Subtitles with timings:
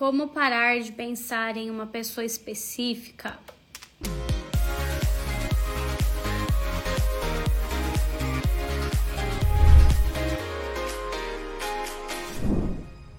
[0.00, 3.38] Como parar de pensar em uma pessoa específica?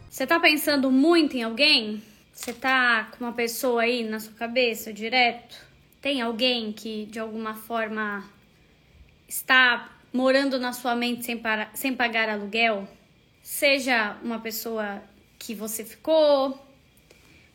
[0.09, 2.01] Você tá pensando muito em alguém?
[2.33, 5.55] Você tá com uma pessoa aí na sua cabeça direto?
[6.01, 8.27] Tem alguém que de alguma forma
[9.27, 12.87] está morando na sua mente sem, para, sem pagar aluguel?
[13.43, 14.99] Seja uma pessoa
[15.37, 16.70] que você ficou,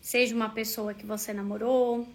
[0.06, 2.06] seja uma pessoa que você namorou,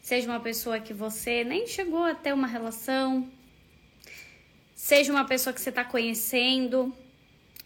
[0.00, 3.28] seja uma pessoa que você nem chegou a ter uma relação,
[4.72, 6.94] seja uma pessoa que você está conhecendo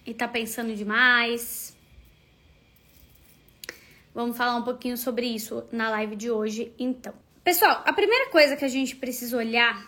[0.07, 1.77] e está pensando demais.
[4.15, 7.12] Vamos falar um pouquinho sobre isso na live de hoje, então.
[7.45, 9.87] Pessoal, a primeira coisa que a gente precisa olhar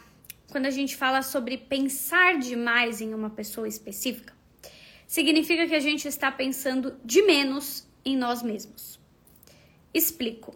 [0.50, 4.34] quando a gente fala sobre pensar demais em uma pessoa específica,
[5.06, 8.93] significa que a gente está pensando de menos em nós mesmos.
[9.94, 10.54] Explico.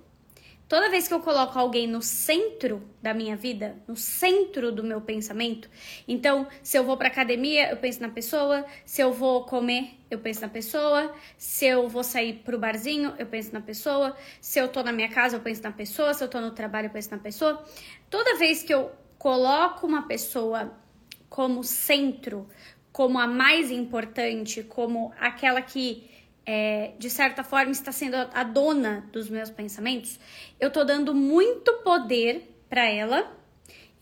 [0.69, 5.01] Toda vez que eu coloco alguém no centro da minha vida, no centro do meu
[5.01, 5.71] pensamento,
[6.07, 10.18] então, se eu vou para academia, eu penso na pessoa, se eu vou comer, eu
[10.18, 14.68] penso na pessoa, se eu vou sair pro barzinho, eu penso na pessoa, se eu
[14.68, 17.10] tô na minha casa, eu penso na pessoa, se eu tô no trabalho, eu penso
[17.13, 17.65] na pessoa.
[18.10, 20.70] Toda vez que eu coloco uma pessoa
[21.30, 22.46] como centro,
[22.93, 26.10] como a mais importante, como aquela que
[26.51, 30.18] é, de certa forma está sendo a dona dos meus pensamentos,
[30.59, 33.30] eu tô dando muito poder para ela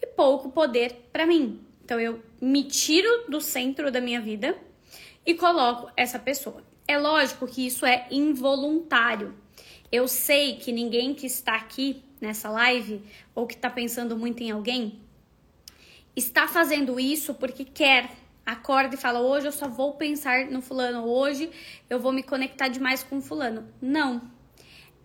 [0.01, 1.61] e pouco poder para mim.
[1.85, 4.57] Então eu me tiro do centro da minha vida
[5.27, 6.63] e coloco essa pessoa.
[6.87, 9.35] É lógico que isso é involuntário.
[9.91, 13.03] Eu sei que ninguém que está aqui nessa live
[13.35, 15.01] ou que está pensando muito em alguém
[16.15, 18.09] está fazendo isso porque quer
[18.47, 21.51] acorda e fala: hoje eu só vou pensar no fulano, hoje
[21.91, 23.69] eu vou me conectar demais com o fulano.
[23.83, 24.23] Não.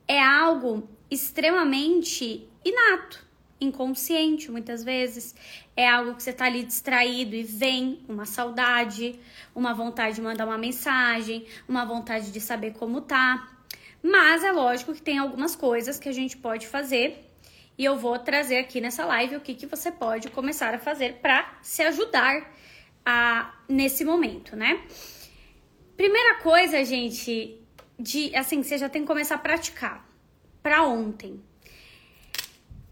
[0.08, 3.26] É algo extremamente inato,
[3.60, 5.36] inconsciente muitas vezes.
[5.76, 9.20] É algo que você tá ali distraído e vem uma saudade,
[9.56, 13.48] uma vontade de mandar uma mensagem, uma vontade de saber como tá.
[14.04, 17.32] Mas é lógico que tem algumas coisas que a gente pode fazer
[17.78, 21.20] e eu vou trazer aqui nessa live o que, que você pode começar a fazer
[21.22, 22.52] para se ajudar
[23.06, 24.84] a, nesse momento, né?
[25.96, 27.60] Primeira coisa, gente,
[28.00, 30.08] de assim, você já tem que começar a praticar
[30.62, 31.42] para ontem.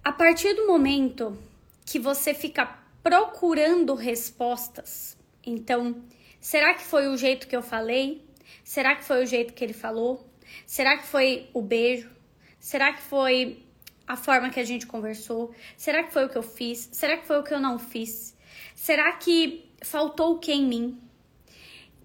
[0.03, 1.37] A partir do momento
[1.85, 2.65] que você fica
[3.03, 6.03] procurando respostas, então,
[6.39, 8.25] será que foi o jeito que eu falei?
[8.63, 10.27] Será que foi o jeito que ele falou?
[10.65, 12.09] Será que foi o beijo?
[12.59, 13.63] Será que foi
[14.07, 15.53] a forma que a gente conversou?
[15.77, 16.89] Será que foi o que eu fiz?
[16.91, 18.35] Será que foi o que eu não fiz?
[18.75, 21.01] Será que faltou o que em mim?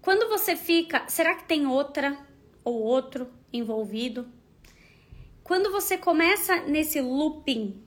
[0.01, 2.17] Quando você fica, será que tem outra
[2.63, 4.27] ou outro envolvido?
[5.43, 7.81] Quando você começa nesse looping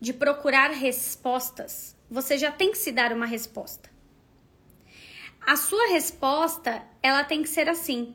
[0.00, 3.90] de procurar respostas, você já tem que se dar uma resposta.
[5.40, 8.14] A sua resposta, ela tem que ser assim: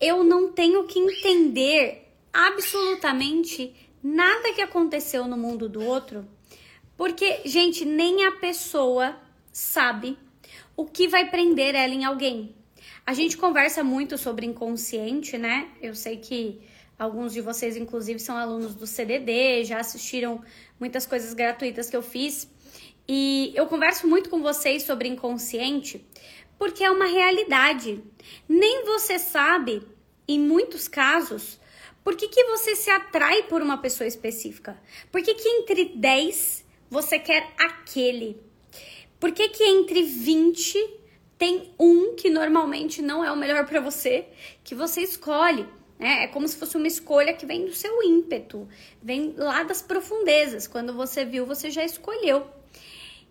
[0.00, 6.26] eu não tenho que entender absolutamente nada que aconteceu no mundo do outro,
[6.96, 9.16] porque, gente, nem a pessoa
[9.56, 10.18] sabe
[10.76, 12.54] o que vai prender ela em alguém.
[13.06, 15.70] A gente conversa muito sobre inconsciente, né?
[15.80, 16.60] Eu sei que
[16.98, 20.42] alguns de vocês, inclusive, são alunos do CDD, já assistiram
[20.78, 22.50] muitas coisas gratuitas que eu fiz.
[23.08, 26.04] E eu converso muito com vocês sobre inconsciente
[26.58, 28.04] porque é uma realidade.
[28.46, 29.82] Nem você sabe,
[30.28, 31.58] em muitos casos,
[32.04, 34.78] por que, que você se atrai por uma pessoa específica.
[35.10, 38.44] Por que, que entre 10 você quer aquele?
[39.18, 41.00] Por que, que entre 20
[41.38, 44.26] tem um que normalmente não é o melhor para você,
[44.64, 45.66] que você escolhe?
[45.98, 46.24] Né?
[46.24, 48.68] É como se fosse uma escolha que vem do seu ímpeto,
[49.02, 50.66] vem lá das profundezas.
[50.66, 52.46] Quando você viu, você já escolheu.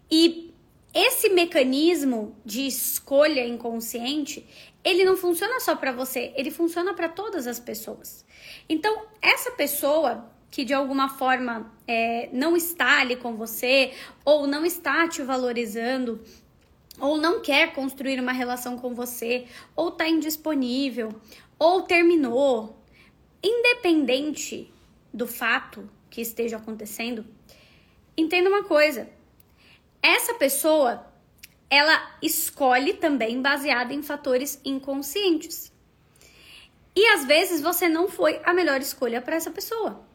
[0.09, 0.53] E
[0.94, 4.47] esse mecanismo de escolha inconsciente,
[4.84, 8.25] ele não funciona só para você, ele funciona para todas as pessoas.
[8.69, 13.91] Então, essa pessoa que de alguma forma é, não está ali com você,
[14.23, 16.23] ou não está te valorizando,
[16.97, 21.13] ou não quer construir uma relação com você, ou está indisponível,
[21.59, 22.81] ou terminou,
[23.43, 24.73] independente
[25.13, 27.25] do fato que esteja acontecendo,
[28.16, 29.09] entenda uma coisa:
[30.01, 31.05] essa pessoa
[31.69, 35.69] ela escolhe também baseada em fatores inconscientes.
[36.96, 40.15] E às vezes você não foi a melhor escolha para essa pessoa.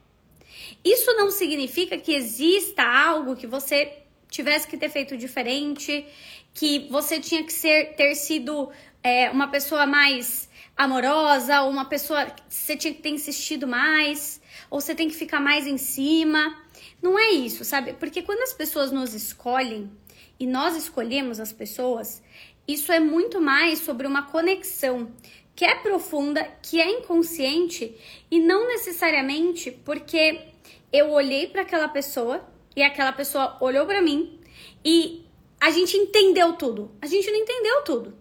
[0.84, 3.92] Isso não significa que exista algo que você
[4.28, 6.06] tivesse que ter feito diferente,
[6.54, 8.70] que você tinha que ser ter sido
[9.02, 14.40] é, uma pessoa mais amorosa, ou uma pessoa que você tinha que ter insistido mais,
[14.70, 16.56] ou você tem que ficar mais em cima.
[17.02, 17.92] Não é isso, sabe?
[17.94, 19.90] Porque quando as pessoas nos escolhem
[20.38, 22.22] e nós escolhemos as pessoas,
[22.66, 25.12] isso é muito mais sobre uma conexão
[25.54, 27.94] que é profunda, que é inconsciente
[28.30, 30.49] e não necessariamente porque
[30.92, 32.44] eu olhei para aquela pessoa
[32.74, 34.40] e aquela pessoa olhou para mim
[34.84, 35.26] e
[35.60, 36.96] a gente entendeu tudo.
[37.00, 38.18] A gente não entendeu tudo.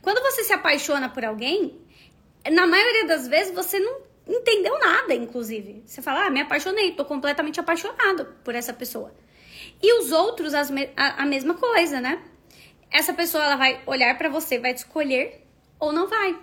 [0.00, 1.78] Quando você se apaixona por alguém,
[2.50, 5.82] na maioria das vezes você não entendeu nada, inclusive.
[5.86, 9.14] Você fala, ah, me apaixonei, tô completamente apaixonado por essa pessoa.
[9.82, 12.22] E os outros, me a, a mesma coisa, né?
[12.90, 15.46] Essa pessoa, ela vai olhar para você, vai te escolher
[15.78, 16.38] ou não vai.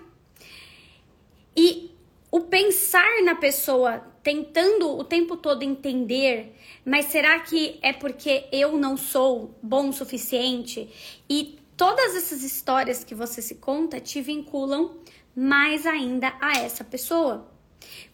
[1.55, 1.90] E
[2.31, 6.55] o pensar na pessoa, tentando o tempo todo entender,
[6.85, 10.89] mas será que é porque eu não sou bom o suficiente?
[11.29, 14.95] E todas essas histórias que você se conta te vinculam
[15.35, 17.51] mais ainda a essa pessoa.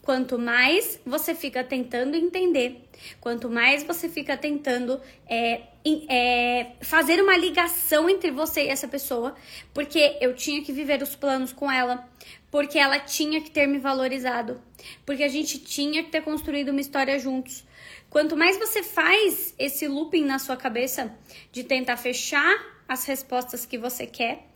[0.02, 2.88] Quanto mais você fica tentando entender,
[3.20, 5.00] quanto mais você fica tentando
[5.30, 5.62] é,
[6.10, 9.36] é, fazer uma ligação entre você e essa pessoa,
[9.74, 12.08] porque eu tinha que viver os planos com ela,
[12.50, 14.62] porque ela tinha que ter me valorizado,
[15.06, 17.64] porque a gente tinha que ter construído uma história juntos.
[18.10, 21.14] Quanto mais você faz esse looping na sua cabeça
[21.52, 22.56] de tentar fechar
[22.88, 24.48] as respostas que você quer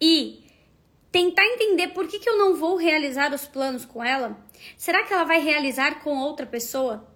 [0.00, 0.44] e
[1.10, 4.38] tentar entender por que, que eu não vou realizar os planos com ela.
[4.76, 7.08] Será que ela vai realizar com outra pessoa?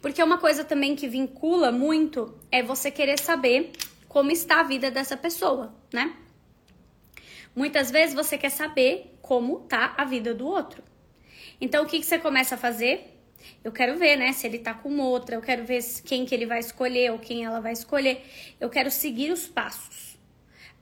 [0.00, 3.72] Porque uma coisa também que vincula muito é você querer saber
[4.08, 6.14] como está a vida dessa pessoa, né?
[7.54, 10.82] Muitas vezes você quer saber como tá a vida do outro.
[11.60, 13.16] Então o que, que você começa a fazer?
[13.64, 16.46] Eu quero ver, né, se ele tá com outra, eu quero ver quem que ele
[16.46, 18.22] vai escolher ou quem ela vai escolher.
[18.60, 20.18] Eu quero seguir os passos.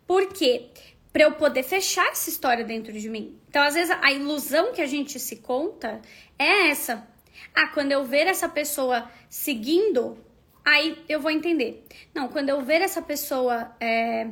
[0.06, 0.70] Por quê?
[1.12, 3.38] para eu poder fechar essa história dentro de mim.
[3.48, 6.00] Então, às vezes, a ilusão que a gente se conta
[6.38, 7.06] é essa.
[7.54, 10.18] Ah, quando eu ver essa pessoa seguindo,
[10.64, 11.84] aí eu vou entender.
[12.14, 14.28] Não, quando eu ver essa pessoa, é,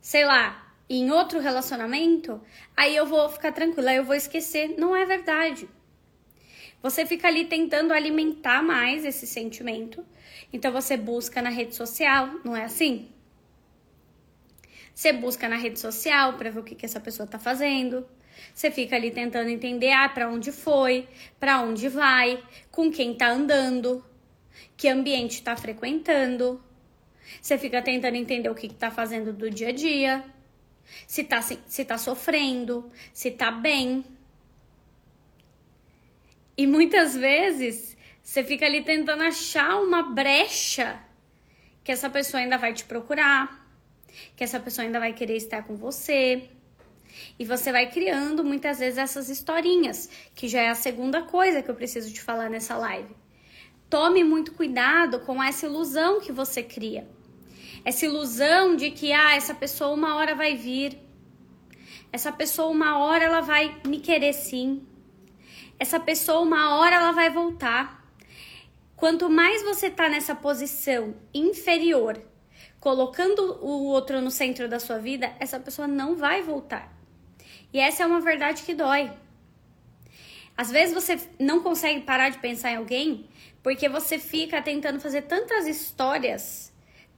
[0.00, 2.40] sei lá, em outro relacionamento,
[2.76, 4.74] aí eu vou ficar tranquila, eu vou esquecer.
[4.78, 5.68] Não é verdade.
[6.82, 10.04] Você fica ali tentando alimentar mais esse sentimento.
[10.52, 13.08] Então você busca na rede social, não é assim?
[14.94, 18.06] Você busca na rede social para ver o que, que essa pessoa tá fazendo.
[18.54, 21.08] Você fica ali tentando entender ah, para onde foi,
[21.38, 24.04] para onde vai, com quem tá andando,
[24.76, 26.62] que ambiente tá frequentando.
[27.42, 30.24] Você fica tentando entender o que, que tá fazendo do dia a dia,
[31.06, 34.04] se tá, se, se tá sofrendo, se tá bem.
[36.56, 41.00] E muitas vezes você fica ali tentando achar uma brecha
[41.84, 43.68] que essa pessoa ainda vai te procurar
[44.36, 46.48] que essa pessoa ainda vai querer estar com você.
[47.38, 51.70] E você vai criando muitas vezes essas historinhas, que já é a segunda coisa que
[51.70, 53.14] eu preciso te falar nessa live.
[53.88, 57.08] Tome muito cuidado com essa ilusão que você cria.
[57.84, 60.98] Essa ilusão de que ah, essa pessoa uma hora vai vir.
[62.12, 64.86] Essa pessoa uma hora ela vai me querer sim.
[65.78, 68.04] Essa pessoa uma hora ela vai voltar.
[68.96, 72.20] Quanto mais você tá nessa posição inferior
[72.80, 76.92] colocando o outro no centro da sua vida, essa pessoa não vai voltar.
[77.72, 79.10] E essa é uma verdade que dói.
[80.56, 83.28] Às vezes você não consegue parar de pensar em alguém
[83.62, 86.67] porque você fica tentando fazer tantas histórias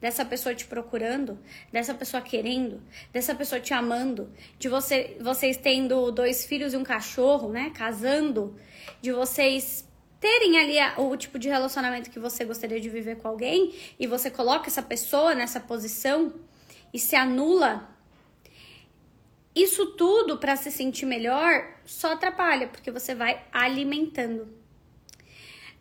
[0.01, 1.39] dessa pessoa te procurando,
[1.71, 6.85] dessa pessoa querendo, dessa pessoa te amando, de você, vocês tendo dois filhos e um
[6.85, 8.57] cachorro, né, casando,
[9.01, 9.87] de vocês
[10.19, 14.31] terem ali o tipo de relacionamento que você gostaria de viver com alguém e você
[14.31, 16.35] coloca essa pessoa nessa posição
[16.93, 17.89] e se anula,
[19.55, 24.60] isso tudo para se sentir melhor só atrapalha, porque você vai alimentando.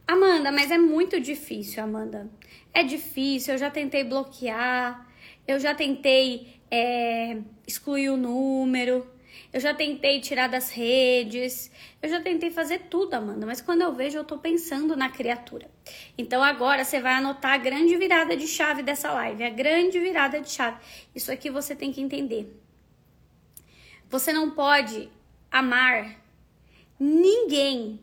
[0.10, 2.28] Amanda, mas é muito difícil, Amanda.
[2.74, 5.08] É difícil, eu já tentei bloquear,
[5.48, 7.38] eu já tentei é,
[7.68, 9.08] excluir o número,
[9.54, 11.70] eu já tentei tirar das redes,
[12.02, 15.70] eu já tentei fazer tudo, Amanda, mas quando eu vejo, eu tô pensando na criatura.
[16.18, 20.42] Então agora você vai anotar a grande virada de chave dessa live, a grande virada
[20.42, 20.80] de chave.
[21.14, 22.52] Isso aqui você tem que entender.
[24.10, 25.08] Você não pode
[25.52, 26.20] amar
[27.00, 28.00] ninguém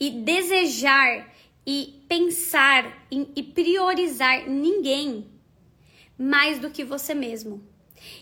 [0.00, 1.30] e desejar
[1.66, 5.30] e pensar em, e priorizar ninguém
[6.18, 7.62] mais do que você mesmo.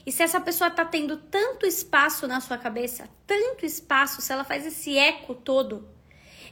[0.04, 4.44] E se essa pessoa tá tendo tanto espaço na sua cabeça, tanto espaço, se ela
[4.44, 5.88] faz esse eco todo,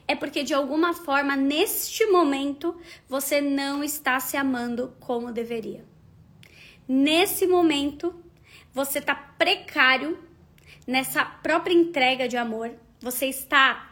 [0.06, 5.84] é porque de alguma forma, neste momento, você não está se amando como deveria.
[6.86, 8.14] Nesse momento,
[8.72, 10.18] você tá precário,
[10.86, 13.85] nessa própria entrega de amor, você está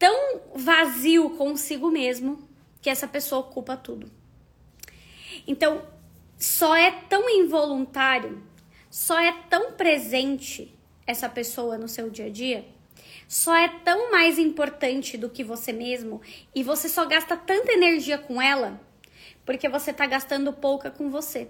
[0.00, 2.48] tão vazio consigo mesmo
[2.80, 4.10] que essa pessoa ocupa tudo.
[5.46, 5.86] Então,
[6.38, 8.42] só é tão involuntário,
[8.90, 10.74] só é tão presente
[11.06, 12.66] essa pessoa no seu dia a dia,
[13.28, 16.22] só é tão mais importante do que você mesmo
[16.54, 18.80] e você só gasta tanta energia com ela
[19.44, 21.48] porque você está gastando pouca com você.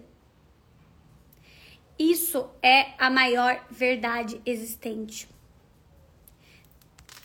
[1.98, 5.28] Isso é a maior verdade existente.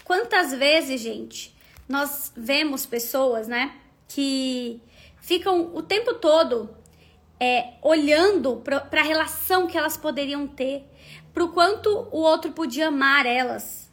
[0.06, 1.54] Quantas vezes, gente,
[1.90, 3.76] nós vemos pessoas, né,
[4.08, 4.80] que
[5.20, 6.70] ficam o tempo todo
[7.40, 10.86] é, olhando para a relação que elas poderiam ter,
[11.34, 13.92] para o quanto o outro podia amar elas.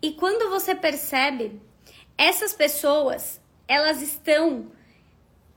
[0.00, 1.60] E quando você percebe,
[2.16, 4.70] essas pessoas, elas estão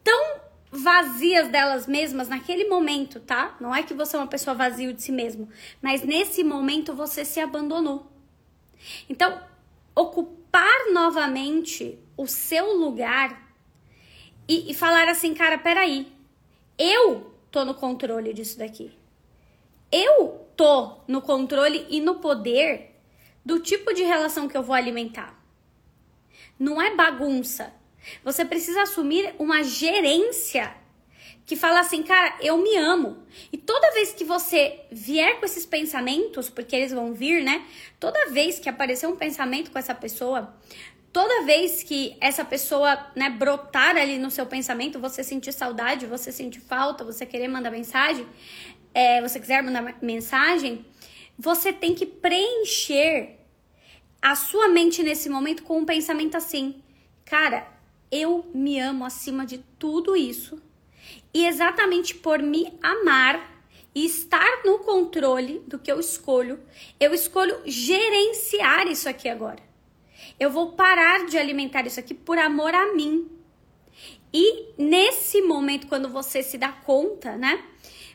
[0.04, 0.42] tão
[0.72, 3.56] vazias delas mesmas naquele momento, tá?
[3.62, 5.48] Não é que você é uma pessoa vazia de si mesmo,
[5.80, 8.13] mas nesse momento você se abandonou.
[9.10, 9.42] Então,
[9.96, 13.56] ocupar novamente o seu lugar
[14.48, 16.12] e, e falar assim, cara, peraí,
[16.78, 18.92] eu tô no controle disso daqui.
[19.92, 22.96] Eu tô no controle e no poder
[23.46, 25.40] do tipo de relação que eu vou alimentar.
[26.58, 27.74] Não é bagunça.
[28.24, 30.76] Você precisa assumir uma gerência
[31.46, 33.18] que fala assim, cara, eu me amo.
[33.52, 37.66] E toda vez que você vier com esses pensamentos, porque eles vão vir, né?
[38.00, 40.56] Toda vez que aparecer um pensamento com essa pessoa,
[41.12, 46.32] toda vez que essa pessoa, né, brotar ali no seu pensamento, você sentir saudade, você
[46.32, 48.26] sentir falta, você querer mandar mensagem,
[48.94, 50.86] é, você quiser mandar mensagem,
[51.38, 53.40] você tem que preencher
[54.22, 56.82] a sua mente nesse momento com um pensamento assim,
[57.26, 57.68] cara,
[58.10, 60.62] eu me amo acima de tudo isso.
[61.34, 63.52] E exatamente por me amar
[63.96, 66.60] e estar no controle do que eu escolho,
[67.00, 69.62] eu escolho gerenciar isso aqui agora.
[70.40, 73.30] Eu vou parar de alimentar isso aqui por amor a mim.
[74.34, 77.64] E nesse momento, quando você se dá conta, né?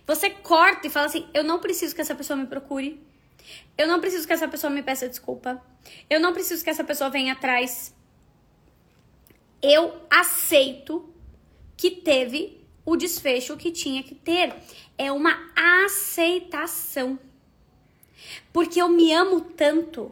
[0.07, 3.01] Você corta e fala assim: eu não preciso que essa pessoa me procure.
[3.77, 5.63] Eu não preciso que essa pessoa me peça desculpa.
[6.11, 7.95] Eu não preciso que essa pessoa venha atrás
[9.63, 11.13] eu aceito
[11.77, 12.58] que teve
[12.89, 14.55] o desfecho que tinha que ter.
[14.97, 15.37] É uma
[15.85, 17.19] aceitação.
[18.51, 20.11] Porque eu me amo tanto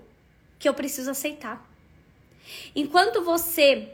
[0.59, 1.67] que eu preciso aceitar.
[2.75, 3.93] Enquanto você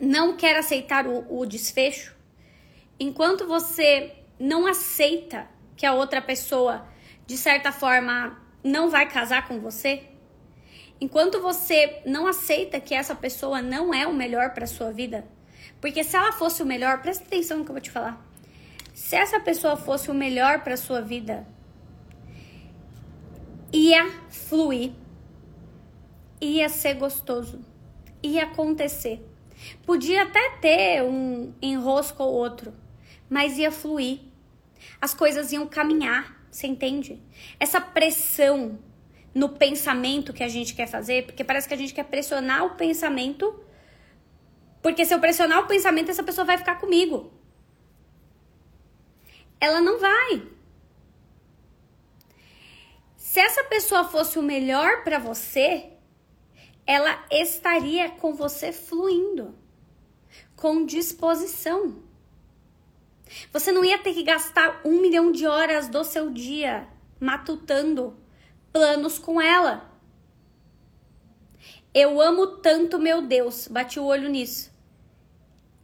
[0.00, 2.12] não quer aceitar o, o desfecho,
[2.98, 6.86] enquanto você não aceita que a outra pessoa,
[7.24, 10.02] de certa forma, não vai casar com você,
[10.98, 15.26] Enquanto você não aceita que essa pessoa não é o melhor para sua vida,
[15.80, 18.24] porque se ela fosse o melhor, presta atenção no que eu vou te falar.
[18.94, 21.46] Se essa pessoa fosse o melhor para sua vida,
[23.72, 24.92] ia fluir,
[26.40, 27.60] ia ser gostoso,
[28.22, 29.24] ia acontecer.
[29.84, 32.74] Podia até ter um enrosco ou outro,
[33.28, 34.20] mas ia fluir.
[35.00, 37.20] As coisas iam caminhar, você entende?
[37.58, 38.78] Essa pressão
[39.34, 42.70] no pensamento que a gente quer fazer, porque parece que a gente quer pressionar o
[42.70, 43.54] pensamento,
[44.86, 47.32] porque se eu pressionar o pensamento, essa pessoa vai ficar comigo.
[49.60, 50.46] Ela não vai.
[53.16, 55.90] Se essa pessoa fosse o melhor para você,
[56.86, 59.58] ela estaria com você fluindo,
[60.54, 61.96] com disposição.
[63.52, 66.86] Você não ia ter que gastar um milhão de horas do seu dia
[67.18, 68.16] matutando
[68.72, 69.90] planos com ela.
[71.92, 74.75] Eu amo tanto meu Deus, bati o olho nisso.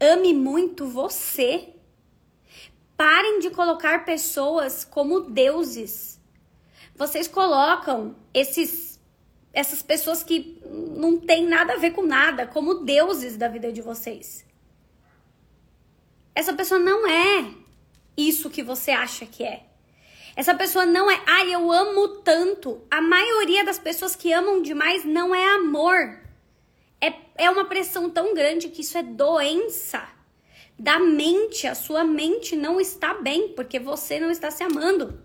[0.03, 1.69] Ame muito você.
[2.97, 6.21] Parem de colocar pessoas como deuses.
[6.97, 8.93] Vocês colocam esses
[9.53, 13.83] essas pessoas que não tem nada a ver com nada como deuses da vida de
[13.83, 14.45] vocês.
[16.35, 17.53] Essa pessoa não é
[18.17, 19.67] isso que você acha que é.
[20.35, 22.83] Essa pessoa não é, ai, ah, eu amo tanto.
[22.91, 26.22] A maioria das pessoas que amam demais não é amor.
[27.03, 30.09] É, é uma pressão tão grande que isso é doença
[30.79, 31.67] da mente.
[31.67, 35.21] A sua mente não está bem porque você não está se amando.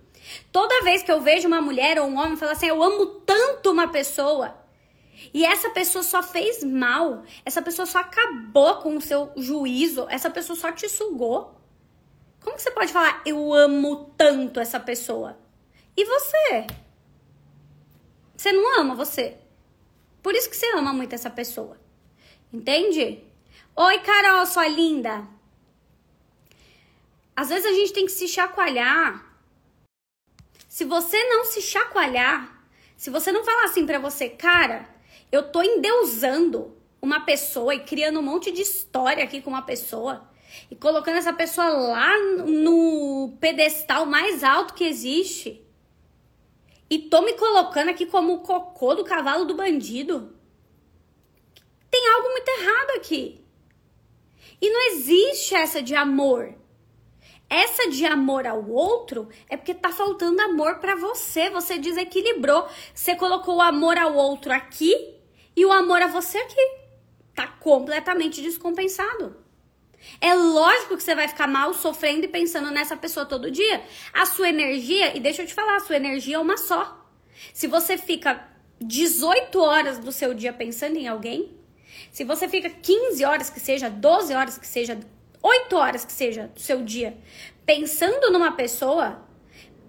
[0.52, 3.72] Toda vez que eu vejo uma mulher ou um homem falar assim, eu amo tanto
[3.72, 4.58] uma pessoa,
[5.34, 10.30] e essa pessoa só fez mal, essa pessoa só acabou com o seu juízo, essa
[10.30, 11.56] pessoa só te sugou.
[12.42, 15.38] Como que você pode falar eu amo tanto essa pessoa?
[15.96, 16.68] E você?
[18.36, 19.38] Você não ama você.
[20.28, 21.80] Por isso que você ama muito essa pessoa.
[22.52, 23.24] Entende?
[23.74, 25.26] Oi, Carol, sua linda.
[27.34, 29.26] Às vezes a gente tem que se chacoalhar,
[30.68, 32.62] Se você não se chacoalhar,
[32.98, 34.90] se você não falar assim para você, cara,
[35.32, 40.30] eu tô endeusando uma pessoa e criando um monte de história aqui com uma pessoa
[40.70, 45.66] e colocando essa pessoa lá no pedestal mais alto que existe.
[46.90, 50.34] E tô me colocando aqui como o cocô do cavalo do bandido.
[51.92, 53.44] Tem algo muito errado aqui.
[54.62, 56.56] E não existe essa de amor.
[57.50, 61.50] Essa de amor ao outro é porque tá faltando amor para você.
[61.50, 62.68] Você desequilibrou.
[62.94, 65.16] Você colocou o amor ao outro aqui
[65.56, 66.78] e o amor a você aqui.
[67.34, 69.47] Tá completamente descompensado.
[70.20, 73.82] É lógico que você vai ficar mal sofrendo e pensando nessa pessoa todo dia.
[74.14, 77.06] A sua energia, e deixa eu te falar, a sua energia é uma só.
[77.54, 78.48] Se você fica
[78.80, 81.56] 18 horas do seu dia pensando em alguém,
[82.12, 85.00] se você fica 15 horas que seja, 12 horas que seja,
[85.42, 87.18] 8 horas que seja do seu dia
[87.68, 89.22] pensando numa pessoa,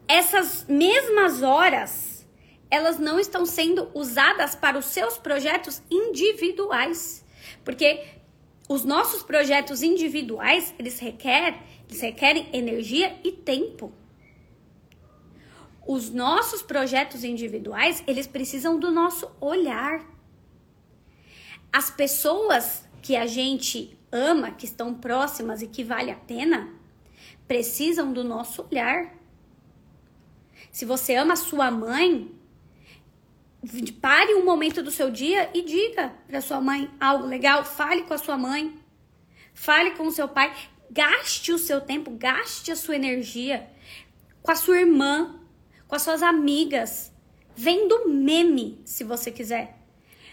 [0.08, 2.26] essas mesmas horas
[2.70, 7.24] elas não estão sendo usadas para os seus projetos individuais.
[7.64, 8.04] Porque
[8.68, 11.58] os nossos projetos individuais, eles requerem,
[11.88, 13.92] eles requerem energia e tempo.
[15.86, 20.04] Os nossos projetos individuais, eles precisam do nosso olhar.
[21.72, 26.74] As pessoas que a gente ama, que estão próximas e que vale a pena,
[27.46, 29.14] precisam do nosso olhar.
[30.70, 32.37] Se você ama sua mãe,
[34.00, 38.14] pare um momento do seu dia e diga para sua mãe algo legal, fale com
[38.14, 38.78] a sua mãe,
[39.54, 40.54] fale com o seu pai,
[40.90, 43.68] gaste o seu tempo, gaste a sua energia
[44.48, 45.38] com a sua irmã,
[45.86, 47.12] com as suas amigas,
[47.54, 49.76] vendo meme, se você quiser.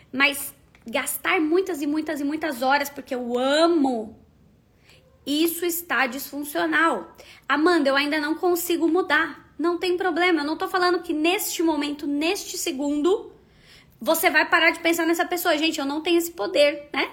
[0.10, 0.54] Mas
[0.88, 4.18] gastar muitas e muitas e muitas horas porque eu amo.
[5.26, 7.14] Isso está disfuncional.
[7.50, 9.45] Amanda, eu ainda não consigo mudar.
[9.58, 13.32] Não tem problema, eu não tô falando que neste momento, neste segundo,
[14.00, 15.58] você vai parar de pensar nessa pessoa.
[15.58, 17.10] Gente, eu não tenho esse poder, né?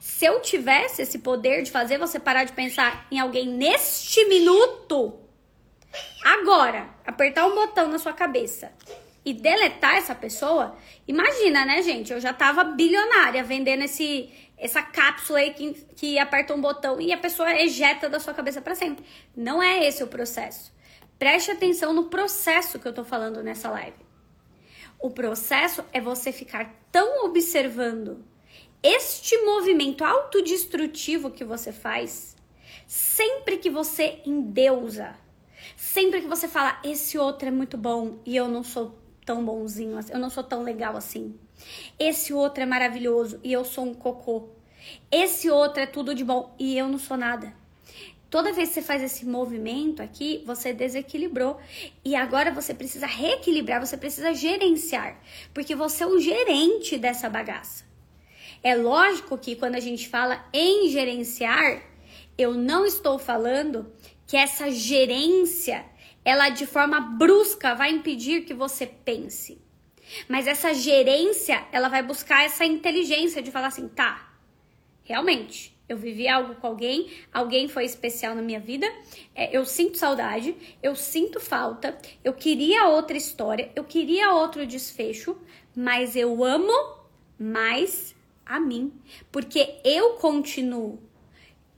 [0.00, 5.14] Se eu tivesse esse poder de fazer você parar de pensar em alguém neste minuto,
[6.24, 8.72] agora, apertar um botão na sua cabeça
[9.24, 10.76] e deletar essa pessoa,
[11.08, 12.12] imagina, né, gente?
[12.12, 17.12] Eu já tava bilionária vendendo esse essa cápsula aí que, que aperta um botão e
[17.12, 19.04] a pessoa ejeta da sua cabeça para sempre.
[19.36, 20.73] Não é esse o processo.
[21.18, 24.04] Preste atenção no processo que eu tô falando nessa live.
[24.98, 28.24] O processo é você ficar tão observando
[28.82, 32.36] este movimento autodestrutivo que você faz
[32.86, 35.16] sempre que você endeusa.
[35.76, 39.98] Sempre que você fala, esse outro é muito bom e eu não sou tão bonzinho,
[40.10, 41.38] eu não sou tão legal assim.
[41.98, 44.50] Esse outro é maravilhoso e eu sou um cocô.
[45.10, 47.54] Esse outro é tudo de bom e eu não sou nada.
[48.34, 51.56] Toda vez que você faz esse movimento aqui, você desequilibrou.
[52.04, 55.20] E agora você precisa reequilibrar, você precisa gerenciar.
[55.54, 57.84] Porque você é o gerente dessa bagaça.
[58.60, 61.80] É lógico que quando a gente fala em gerenciar,
[62.36, 63.92] eu não estou falando
[64.26, 65.84] que essa gerência,
[66.24, 69.62] ela de forma brusca vai impedir que você pense.
[70.28, 74.34] Mas essa gerência, ela vai buscar essa inteligência de falar assim, tá,
[75.04, 78.86] realmente, eu vivi algo com alguém, alguém foi especial na minha vida,
[79.34, 85.36] é, eu sinto saudade, eu sinto falta, eu queria outra história, eu queria outro desfecho,
[85.76, 86.72] mas eu amo
[87.38, 88.14] mais
[88.46, 88.92] a mim,
[89.30, 90.98] porque eu continuo.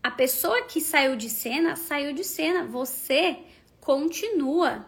[0.02, 3.38] A pessoa que saiu de cena, saiu de cena, você
[3.80, 4.86] continua.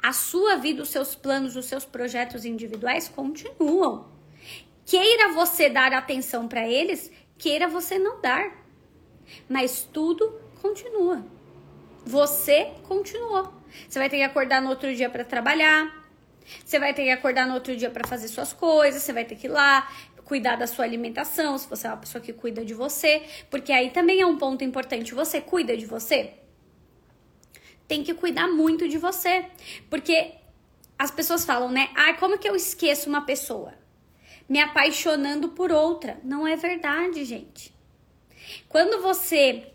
[0.00, 4.12] A sua vida, os seus planos, os seus projetos individuais continuam.
[4.84, 8.50] Queira você dar atenção para eles, queira você não dar.
[9.48, 11.24] Mas tudo continua.
[12.04, 13.52] Você continuou.
[13.88, 16.02] Você vai ter que acordar no outro dia para trabalhar.
[16.64, 19.02] Você vai ter que acordar no outro dia para fazer suas coisas.
[19.02, 19.88] Você vai ter que ir lá
[20.24, 23.90] cuidar da sua alimentação, se você é uma pessoa que cuida de você, porque aí
[23.90, 25.14] também é um ponto importante.
[25.14, 26.32] Você cuida de você?
[27.86, 29.44] Tem que cuidar muito de você,
[29.90, 30.32] porque
[30.98, 31.90] as pessoas falam, né?
[31.94, 33.74] Ah, como que eu esqueço uma pessoa?
[34.48, 36.18] Me apaixonando por outra.
[36.22, 37.74] Não é verdade, gente.
[38.68, 39.72] Quando você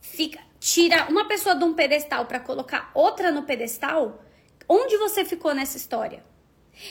[0.00, 4.22] fica tira uma pessoa de um pedestal para colocar outra no pedestal,
[4.68, 6.24] onde você ficou nessa história?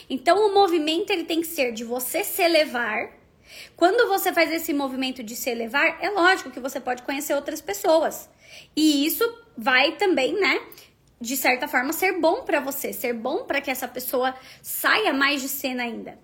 [0.10, 3.12] Então o movimento ele tem que ser de você se elevar.
[3.76, 7.62] Quando você faz esse movimento de se elevar, é lógico que você pode conhecer outras
[7.62, 8.30] pessoas.
[8.76, 9.24] E isso
[9.58, 10.62] vai também, né,
[11.20, 15.42] de certa forma ser bom para você, ser bom para que essa pessoa saia mais
[15.42, 16.20] de cena ainda.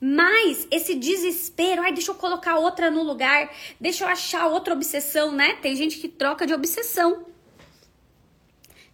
[0.00, 5.32] Mas esse desespero, ai, deixa eu colocar outra no lugar, deixa eu achar outra obsessão,
[5.32, 5.54] né?
[5.60, 7.26] Tem gente que troca de obsessão.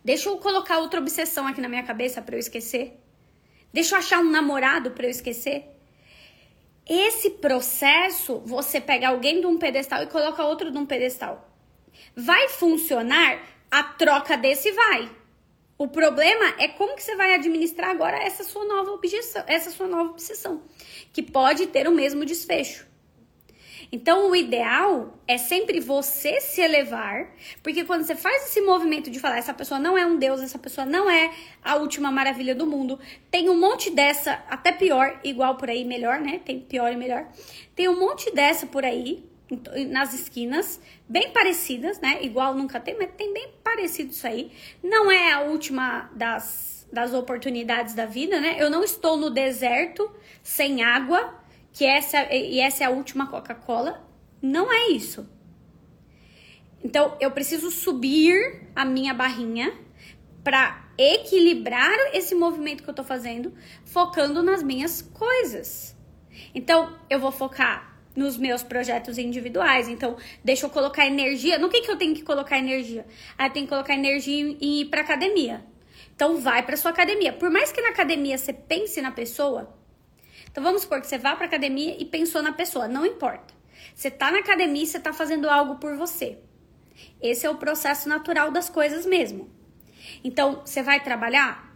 [0.04, 2.98] Deixa eu colocar outra obsessão aqui na minha cabeça para eu esquecer.
[3.72, 5.64] Deixa eu achar um namorado para eu esquecer.
[6.88, 11.48] Esse processo, você pega alguém de um pedestal e coloca outro de um pedestal.
[12.16, 13.40] Vai funcionar?
[13.70, 15.08] A troca desse vai.
[15.80, 19.88] O problema é como que você vai administrar agora essa sua nova objeção, essa sua
[19.88, 20.62] nova obsessão,
[21.10, 22.86] que pode ter o mesmo desfecho.
[23.90, 29.18] Então, o ideal é sempre você se elevar, porque quando você faz esse movimento de
[29.18, 32.66] falar, essa pessoa não é um deus, essa pessoa não é a última maravilha do
[32.66, 36.42] mundo, tem um monte dessa, até pior, igual por aí, melhor, né?
[36.44, 37.26] Tem pior e melhor.
[37.74, 39.24] Tem um monte dessa por aí,
[39.88, 42.22] nas esquinas, bem parecidas, né?
[42.22, 44.52] Igual nunca tem, mas tem bem parecido isso aí.
[44.82, 48.56] Não é a última das, das oportunidades da vida, né?
[48.58, 50.10] Eu não estou no deserto
[50.42, 51.34] sem água
[51.72, 54.06] que essa e essa é a última Coca-Cola.
[54.40, 55.28] Não é isso.
[56.82, 59.76] Então, eu preciso subir a minha barrinha
[60.42, 63.52] para equilibrar esse movimento que eu tô fazendo,
[63.84, 65.94] focando nas minhas coisas.
[66.54, 69.88] Então, eu vou focar nos meus projetos individuais.
[69.88, 71.58] Então, deixa eu colocar energia.
[71.58, 73.06] No que, que eu tenho que colocar energia?
[73.38, 75.64] Ah, eu tenho que colocar energia em ir pra academia.
[76.14, 77.32] Então, vai pra sua academia.
[77.32, 79.74] Por mais que na academia você pense na pessoa,
[80.50, 83.54] então vamos supor que você vá para academia e pensou na pessoa, não importa.
[83.94, 86.38] Você tá na academia e você tá fazendo algo por você.
[87.22, 89.50] Esse é o processo natural das coisas mesmo.
[90.24, 91.72] Então, você vai trabalhar,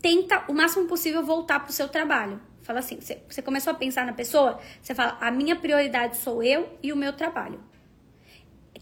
[0.00, 2.40] tenta o máximo possível voltar pro seu trabalho.
[2.66, 6.68] Fala assim, você, começou a pensar na pessoa, você fala: "A minha prioridade sou eu
[6.82, 7.60] e o meu trabalho".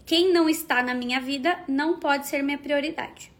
[0.07, 3.31] Quem não está na minha vida não pode ser minha prioridade.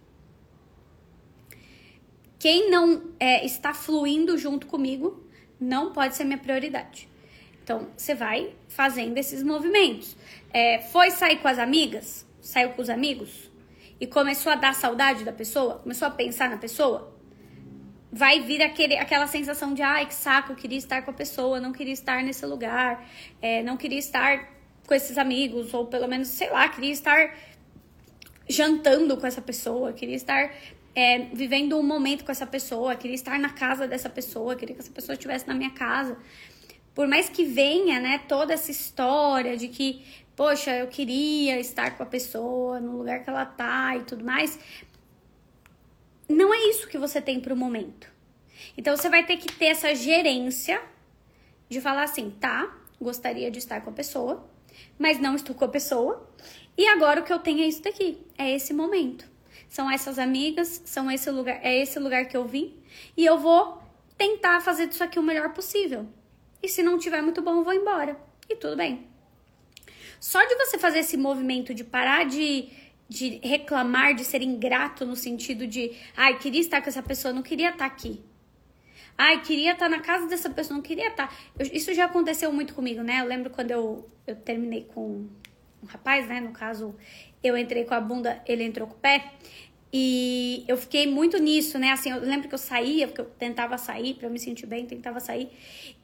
[2.38, 5.27] Quem não é, está fluindo junto comigo
[5.60, 7.10] não pode ser minha prioridade.
[7.63, 10.15] Então, você vai fazendo esses movimentos.
[10.53, 12.23] É, foi sair com as amigas?
[12.39, 13.49] Saiu com os amigos?
[13.99, 15.79] E começou a dar saudade da pessoa?
[15.79, 17.14] Começou a pensar na pessoa?
[18.17, 21.60] Vai vir aquele, aquela sensação de, ai, que saco, eu queria estar com a pessoa,
[21.60, 23.06] não queria estar nesse lugar,
[23.41, 24.54] é, não queria estar
[24.88, 27.36] com esses amigos, ou pelo menos, sei lá, queria estar
[28.47, 30.49] jantando com essa pessoa, queria estar
[30.95, 34.82] é, vivendo um momento com essa pessoa, queria estar na casa dessa pessoa, queria que
[34.82, 36.17] essa pessoa estivesse na minha casa.
[36.93, 40.06] Por mais que venha, né, toda essa história de que,
[40.38, 44.58] poxa, eu queria estar com a pessoa no lugar que ela tá e tudo mais,
[46.75, 48.11] isso que você tem para o momento.
[48.77, 50.81] Então você vai ter que ter essa gerência
[51.69, 54.49] de falar assim, tá, gostaria de estar com a pessoa,
[54.97, 56.29] mas não estou com a pessoa.
[56.77, 59.35] E agora o que eu tenho é isso daqui, é esse momento
[59.75, 62.81] são essas amigas, são esse lugar, é esse lugar que eu vim
[63.17, 63.81] e eu vou
[64.17, 66.07] tentar fazer disso aqui o melhor possível.
[66.63, 68.17] E se não tiver muito bom, eu vou embora.
[68.49, 69.05] E tudo bem.
[70.17, 72.69] Só de você fazer esse movimento de parar de,
[73.08, 77.44] de reclamar, de ser ingrato no sentido de, ai, queria estar com essa pessoa, não
[77.44, 78.22] queria estar aqui.
[79.18, 81.34] Ai, queria estar na casa dessa pessoa, não queria estar.
[81.58, 83.22] Eu, isso já aconteceu muito comigo, né?
[83.22, 85.28] Eu lembro quando eu, eu terminei com
[85.82, 86.41] um rapaz, né?
[86.41, 86.94] No caso,
[87.41, 89.32] eu entrei com a bunda, ele entrou com o pé.
[89.94, 91.91] E eu fiquei muito nisso, né?
[91.91, 94.86] Assim, eu lembro que eu saía, porque eu tentava sair para eu me sentir bem,
[94.86, 95.50] tentava sair.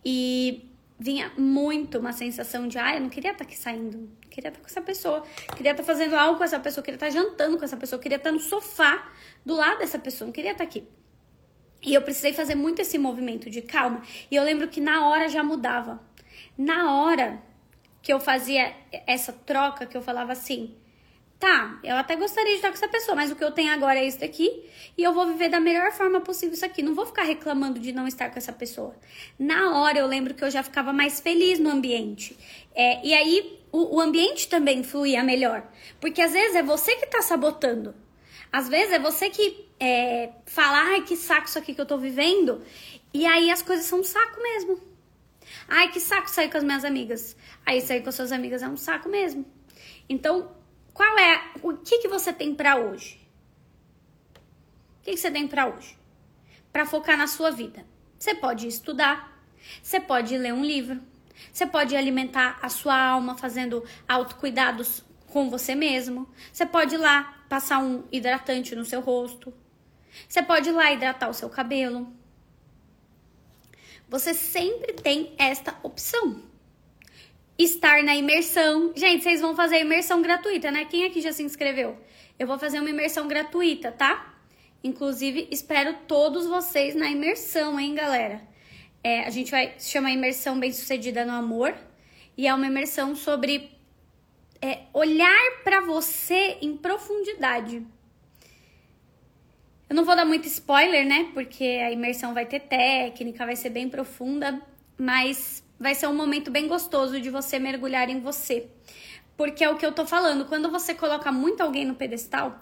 [0.05, 0.63] E
[0.97, 4.67] vinha muito uma sensação de, ah, eu não queria estar aqui saindo, queria estar com
[4.67, 5.23] essa pessoa,
[5.55, 8.31] queria estar fazendo algo com essa pessoa, queria estar jantando com essa pessoa, queria estar
[8.31, 9.11] no sofá
[9.45, 10.87] do lado dessa pessoa, não queria estar aqui.
[11.83, 14.03] E eu precisei fazer muito esse movimento de calma.
[14.29, 15.99] E eu lembro que na hora já mudava.
[16.57, 17.41] Na hora
[18.01, 18.73] que eu fazia
[19.07, 20.75] essa troca, que eu falava assim,
[21.41, 23.99] tá, eu até gostaria de estar com essa pessoa, mas o que eu tenho agora
[23.99, 24.63] é isso daqui
[24.95, 26.83] e eu vou viver da melhor forma possível isso aqui.
[26.83, 28.95] Não vou ficar reclamando de não estar com essa pessoa.
[29.39, 32.37] Na hora eu lembro que eu já ficava mais feliz no ambiente.
[32.75, 35.67] É, e aí o, o, ambiente também fluía melhor.
[35.99, 37.95] Porque às vezes é você que tá sabotando.
[38.53, 41.97] Às vezes é você que é, fala, ai, que saco isso aqui que eu tô
[41.97, 42.61] vivendo.
[43.11, 44.79] E aí as coisas são um saco mesmo.
[45.67, 47.35] Ai, que saco sair com as minhas amigas.
[47.65, 49.43] Aí sair com as suas amigas é um saco mesmo.
[50.07, 50.60] Então,
[50.93, 53.19] qual é o que que você tem para hoje?
[54.99, 55.97] O que, que você tem para hoje?
[56.71, 57.85] Para focar na sua vida.
[58.19, 59.35] Você pode estudar,
[59.81, 61.01] você pode ler um livro,
[61.51, 66.29] você pode alimentar a sua alma fazendo autocuidados com você mesmo.
[66.51, 69.53] Você pode ir lá passar um hidratante no seu rosto.
[70.27, 72.13] Você pode ir lá hidratar o seu cabelo.
[74.07, 76.50] Você sempre tem esta opção
[77.63, 78.93] estar na imersão.
[78.95, 80.85] Gente, vocês vão fazer a imersão gratuita, né?
[80.85, 81.97] Quem aqui já se inscreveu?
[82.37, 84.35] Eu vou fazer uma imersão gratuita, tá?
[84.83, 88.41] Inclusive, espero todos vocês na imersão, hein, galera?
[89.03, 91.75] É, a gente vai se chamar Imersão Bem-Sucedida no Amor.
[92.37, 93.71] E é uma imersão sobre
[94.61, 97.85] é, olhar para você em profundidade.
[99.89, 101.29] Eu não vou dar muito spoiler, né?
[101.33, 104.61] Porque a imersão vai ter técnica, vai ser bem profunda,
[104.97, 108.67] mas vai ser um momento bem gostoso de você mergulhar em você.
[109.35, 112.59] Porque é o que eu tô falando, quando você coloca muito alguém no pedestal,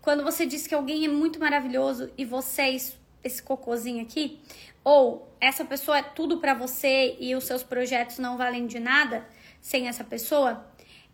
[0.00, 2.76] quando você diz que alguém é muito maravilhoso e você é
[3.24, 4.40] esse cocôzinho aqui,
[4.84, 9.26] ou essa pessoa é tudo para você e os seus projetos não valem de nada
[9.60, 10.64] sem essa pessoa,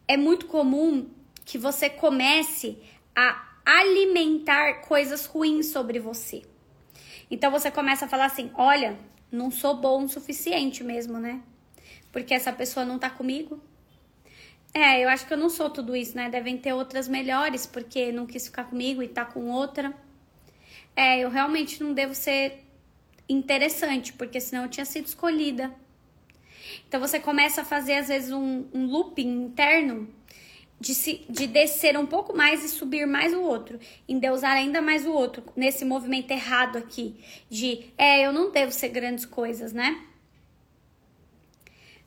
[0.06, 1.08] é muito comum
[1.44, 2.78] que você comece
[3.14, 6.42] a alimentar coisas ruins sobre você.
[7.30, 8.96] Então você começa a falar assim: olha,
[9.30, 11.42] não sou bom o suficiente mesmo, né?
[12.12, 13.60] Porque essa pessoa não tá comigo.
[14.72, 16.28] É, eu acho que eu não sou tudo isso, né?
[16.28, 19.94] Devem ter outras melhores, porque não quis ficar comigo e tá com outra.
[20.94, 22.64] É, eu realmente não devo ser
[23.28, 25.74] interessante, porque senão eu tinha sido escolhida.
[26.88, 30.08] Então você começa a fazer, às vezes, um, um looping interno
[30.78, 35.06] de, se, de descer um pouco mais e subir mais o outro, endeusar ainda mais
[35.06, 40.04] o outro, nesse movimento errado aqui, de é, eu não devo ser grandes coisas, né?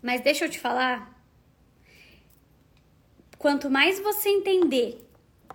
[0.02, 1.20] Mas deixa eu te falar,
[3.38, 5.06] quanto mais você entender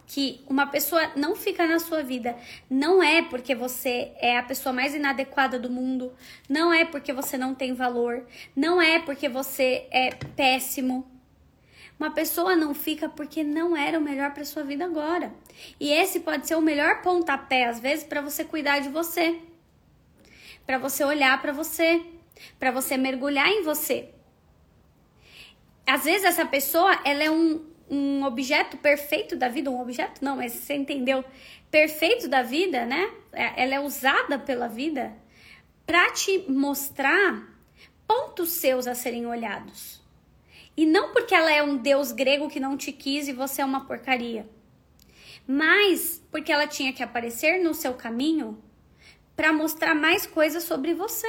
[0.07, 2.37] que uma pessoa não fica na sua vida
[2.68, 6.12] não é porque você é a pessoa mais inadequada do mundo,
[6.48, 11.13] não é porque você não tem valor, não é porque você é péssimo,
[11.98, 15.33] uma pessoa não fica porque não era o melhor para sua vida agora.
[15.78, 19.38] E esse pode ser o melhor pontapé às vezes para você cuidar de você.
[20.66, 22.02] Para você olhar para você,
[22.59, 24.11] para você mergulhar em você.
[25.87, 30.37] Às vezes essa pessoa, ela é um, um objeto perfeito da vida, um objeto não,
[30.37, 31.24] mas você entendeu?
[31.70, 33.11] Perfeito da vida, né?
[33.33, 35.14] É, ela é usada pela vida
[35.87, 37.46] para te mostrar
[38.07, 40.03] pontos seus a serem olhados.
[40.76, 43.64] E não porque ela é um deus grego que não te quis e você é
[43.64, 44.48] uma porcaria,
[45.46, 48.62] mas porque ela tinha que aparecer no seu caminho
[49.37, 51.28] para mostrar mais coisas sobre você.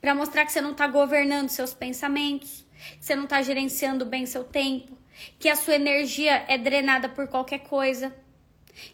[0.00, 2.66] Para mostrar que você não está governando seus pensamentos,
[2.98, 4.96] que você não está gerenciando bem seu tempo,
[5.38, 8.14] que a sua energia é drenada por qualquer coisa,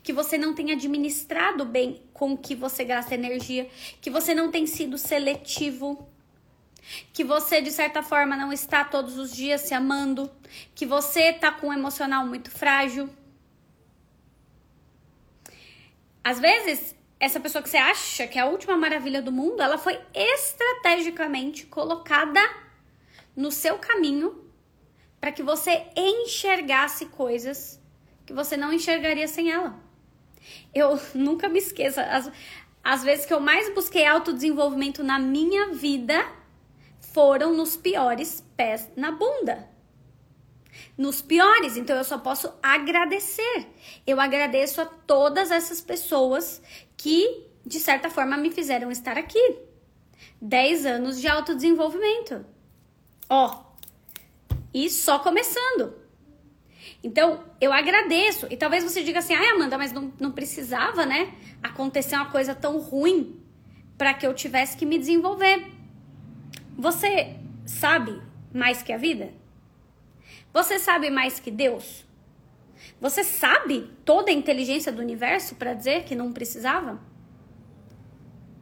[0.02, 3.68] que você não tem administrado bem com o que você gasta energia,
[4.00, 6.08] que você não tem sido seletivo
[7.12, 10.30] que você de certa forma não está todos os dias se amando,
[10.74, 13.08] que você está com um emocional muito frágil.
[16.22, 19.78] Às vezes, essa pessoa que você acha que é a última maravilha do mundo, ela
[19.78, 22.40] foi estrategicamente colocada
[23.36, 24.44] no seu caminho
[25.20, 27.80] para que você enxergasse coisas
[28.26, 29.78] que você não enxergaria sem ela.
[30.74, 32.30] Eu nunca me esqueça, as,
[32.82, 36.24] as vezes que eu mais busquei autodesenvolvimento na minha vida
[37.14, 39.70] foram nos piores pés na bunda.
[40.98, 43.68] Nos piores, então eu só posso agradecer.
[44.04, 46.60] Eu agradeço a todas essas pessoas
[46.96, 49.58] que, de certa forma, me fizeram estar aqui.
[50.42, 52.44] 10 anos de autodesenvolvimento.
[53.30, 53.62] Ó,
[54.74, 55.94] e só começando.
[57.02, 58.48] Então, eu agradeço.
[58.50, 61.32] E talvez você diga assim: ai, Amanda, mas não, não precisava, né?
[61.62, 63.40] Acontecer uma coisa tão ruim
[63.96, 65.73] para que eu tivesse que me desenvolver.
[66.76, 68.20] Você sabe
[68.52, 69.32] mais que a vida?
[70.52, 72.04] Você sabe mais que Deus?
[73.00, 77.00] Você sabe toda a inteligência do universo para dizer que não precisava?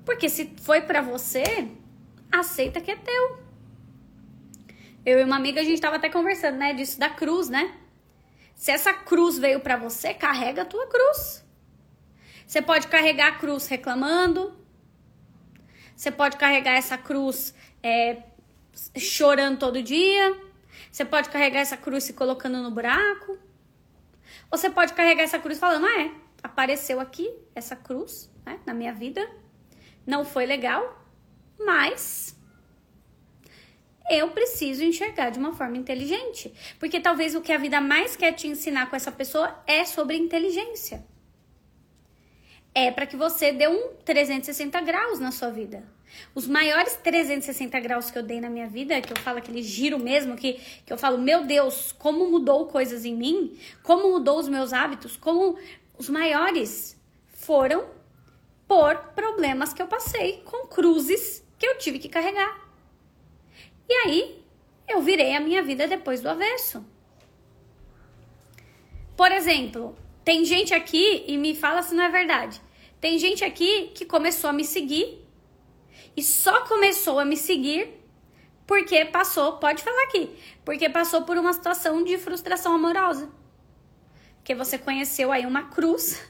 [0.04, 1.68] Porque se foi para você,
[2.30, 3.38] aceita que é teu.
[5.04, 7.76] Eu e uma amiga a gente tava até conversando, né, disso da cruz, né?
[8.54, 11.44] Se essa cruz veio para você, carrega a tua cruz.
[12.46, 14.54] Você pode carregar a cruz reclamando.
[15.96, 18.22] Você pode carregar essa cruz é,
[18.96, 20.36] chorando todo dia.
[20.90, 23.38] Você pode carregar essa cruz se colocando no buraco.
[24.50, 26.10] Ou você pode carregar essa cruz falando: ah, é,
[26.42, 29.26] apareceu aqui essa cruz né, na minha vida.
[30.06, 31.06] Não foi legal,
[31.58, 32.36] mas
[34.10, 36.52] eu preciso enxergar de uma forma inteligente.
[36.78, 40.16] Porque talvez o que a vida mais quer te ensinar com essa pessoa é sobre
[40.16, 41.04] inteligência.
[42.74, 45.84] É para que você dê um 360 graus na sua vida.
[46.34, 49.98] Os maiores 360 graus que eu dei na minha vida, que eu falo aquele giro
[49.98, 54.48] mesmo, que, que eu falo, meu Deus, como mudou coisas em mim, como mudou os
[54.48, 55.58] meus hábitos, como
[55.98, 57.84] os maiores foram
[58.66, 62.68] por problemas que eu passei, com cruzes que eu tive que carregar.
[63.88, 64.42] E aí,
[64.88, 66.84] eu virei a minha vida depois do avesso.
[69.16, 69.94] Por exemplo,
[70.24, 72.60] tem gente aqui, e me fala se não é verdade,
[73.00, 75.21] tem gente aqui que começou a me seguir
[76.16, 78.00] e só começou a me seguir
[78.66, 80.30] porque passou, pode falar aqui,
[80.64, 83.30] porque passou por uma situação de frustração amorosa.
[84.44, 86.20] Que você conheceu aí uma cruz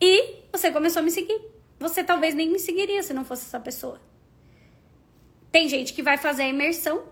[0.00, 1.40] E você começou a me seguir.
[1.78, 4.00] Você talvez nem me seguiria se não fosse essa pessoa.
[5.50, 7.04] Tem gente que vai fazer a imersão,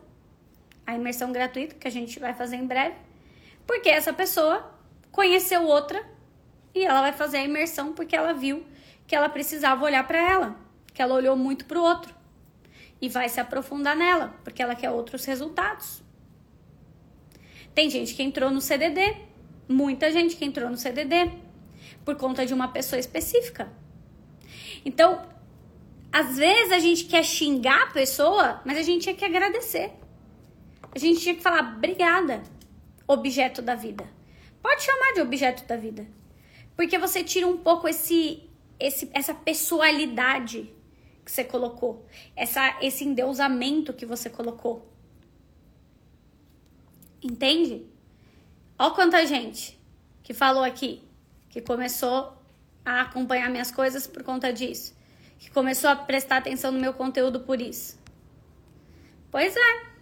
[0.86, 2.96] a imersão gratuita que a gente vai fazer em breve,
[3.66, 4.70] porque essa pessoa
[5.10, 6.04] conheceu outra
[6.74, 8.66] e ela vai fazer a imersão porque ela viu
[9.06, 10.56] que ela precisava olhar para ela,
[10.94, 12.14] que ela olhou muito para o outro
[13.00, 16.02] e vai se aprofundar nela, porque ela quer outros resultados.
[17.74, 19.16] Tem gente que entrou no CDD,
[19.68, 21.30] muita gente que entrou no CDD
[22.04, 23.70] por conta de uma pessoa específica.
[24.85, 25.20] Então,
[26.12, 29.92] às vezes a gente quer xingar a pessoa, mas a gente tinha que agradecer.
[30.94, 32.42] A gente tinha que falar obrigada,
[33.09, 34.09] objeto da vida.
[34.62, 36.07] Pode chamar de objeto da vida.
[36.76, 40.72] Porque você tira um pouco esse, esse essa pessoalidade
[41.24, 42.06] que você colocou,
[42.37, 44.87] essa, esse endeusamento que você colocou.
[47.22, 47.87] Entende?
[48.78, 49.80] Olha quanta gente
[50.22, 51.02] que falou aqui,
[51.48, 52.37] que começou
[52.84, 54.94] a acompanhar minhas coisas por conta disso,
[55.38, 57.98] que começou a prestar atenção no meu conteúdo por isso.
[59.30, 59.94] Pois é.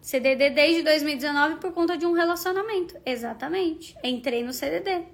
[0.00, 2.96] CDD desde 2019 por conta de um relacionamento.
[3.04, 3.94] Exatamente.
[4.02, 5.04] Entrei no CDD.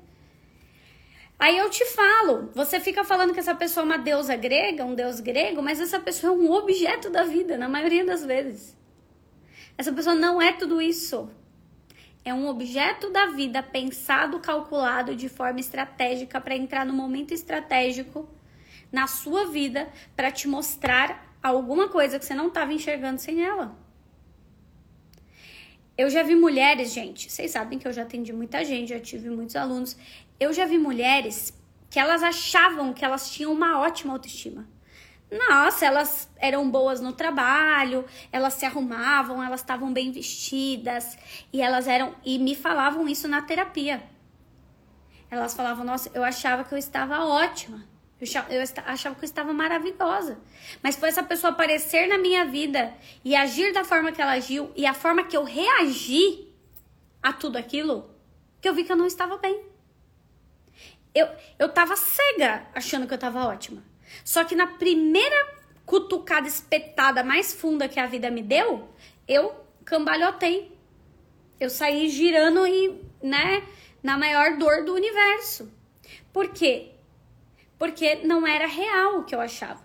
[1.39, 4.95] Aí eu te falo, você fica falando que essa pessoa é uma deusa grega, um
[4.95, 8.77] deus grego, mas essa pessoa é um objeto da vida, na maioria das vezes.
[9.77, 11.31] Essa pessoa não é tudo isso.
[12.25, 18.29] É um objeto da vida pensado, calculado de forma estratégica para entrar no momento estratégico
[18.91, 23.77] na sua vida para te mostrar alguma coisa que você não estava enxergando sem ela.
[25.99, 29.31] Eu já vi mulheres, gente, vocês sabem que eu já atendi muita gente, já tive
[29.31, 29.97] muitos alunos.
[30.39, 31.55] Eu já vi mulheres
[31.89, 34.69] que elas achavam que elas tinham uma ótima autoestima.
[35.31, 41.17] Nossa, elas eram boas no trabalho, elas se arrumavam, elas estavam bem vestidas
[41.53, 44.03] e elas eram e me falavam isso na terapia.
[45.31, 47.85] Elas falavam: "Nossa, eu achava que eu estava ótima.
[48.19, 50.39] Eu achava que eu estava maravilhosa.
[50.83, 54.73] Mas foi essa pessoa aparecer na minha vida e agir da forma que ela agiu
[54.75, 56.49] e a forma que eu reagi
[57.23, 58.11] a tudo aquilo
[58.61, 59.77] que eu vi que eu não estava bem
[61.17, 63.83] eu, eu tava cega achando que eu tava ótima.
[64.23, 68.87] Só que na primeira cutucada espetada mais funda que a vida me deu,
[69.27, 70.77] eu cambalhotei.
[71.59, 73.67] Eu saí girando e, né,
[74.03, 75.73] na maior dor do universo.
[76.35, 76.93] Por quê?
[77.79, 79.83] Porque não era real o que eu achava.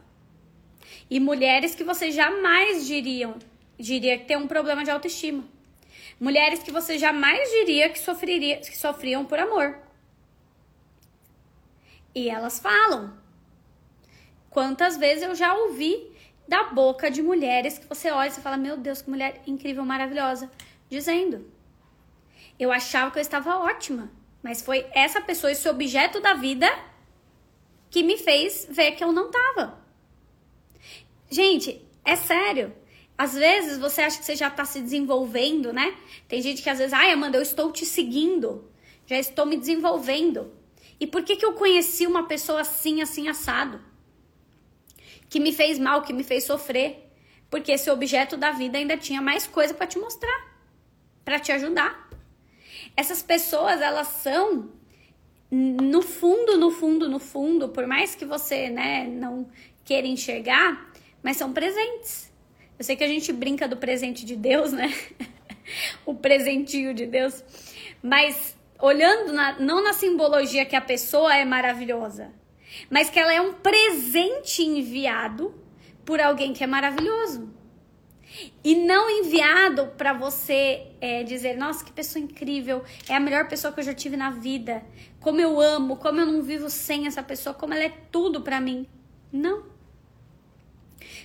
[1.10, 3.38] E mulheres que você jamais diriam,
[3.78, 5.44] diria que um problema de autoestima.
[6.20, 9.78] Mulheres que você jamais diria que, sofreria, que sofriam por amor.
[12.14, 13.14] E elas falam.
[14.50, 16.12] Quantas vezes eu já ouvi
[16.48, 20.52] da boca de mulheres que você olha e fala: Meu Deus, que mulher incrível, maravilhosa.
[20.90, 21.50] Dizendo:
[22.60, 24.12] Eu achava que eu estava ótima,
[24.44, 26.70] mas foi essa pessoa, esse objeto da vida,
[27.92, 29.78] que me fez ver que eu não tava.
[31.30, 32.74] Gente, é sério.
[33.18, 35.96] Às vezes você acha que você já está se desenvolvendo, né?
[36.28, 38.72] Tem gente que às vezes, ai, Amanda, eu estou te seguindo,
[39.06, 40.52] já estou me desenvolvendo.
[41.00, 43.82] E por que, que eu conheci uma pessoa assim, assim, assado?
[45.30, 47.12] Que me fez mal, que me fez sofrer.
[47.50, 50.58] Porque esse objeto da vida ainda tinha mais coisa para te mostrar,
[51.26, 52.10] para te ajudar.
[52.96, 54.72] Essas pessoas, elas são
[55.52, 59.48] no fundo, no fundo, no fundo, por mais que você, né, não
[59.84, 62.32] queira enxergar, mas são presentes.
[62.80, 64.94] Eu sei que a gente brinca do presente de Deus, né?
[66.06, 67.44] o presentinho de Deus,
[68.02, 72.34] mas olhando na, não na simbologia que a pessoa é maravilhosa,
[72.90, 75.54] mas que ela é um presente enviado
[76.06, 77.54] por alguém que é maravilhoso.
[78.64, 83.74] E não enviado para você é, dizer, nossa, que pessoa incrível, é a melhor pessoa
[83.74, 84.84] que eu já tive na vida,
[85.20, 88.62] como eu amo, como eu não vivo sem essa pessoa, como ela é tudo para
[88.62, 88.88] mim.
[89.32, 89.64] Não.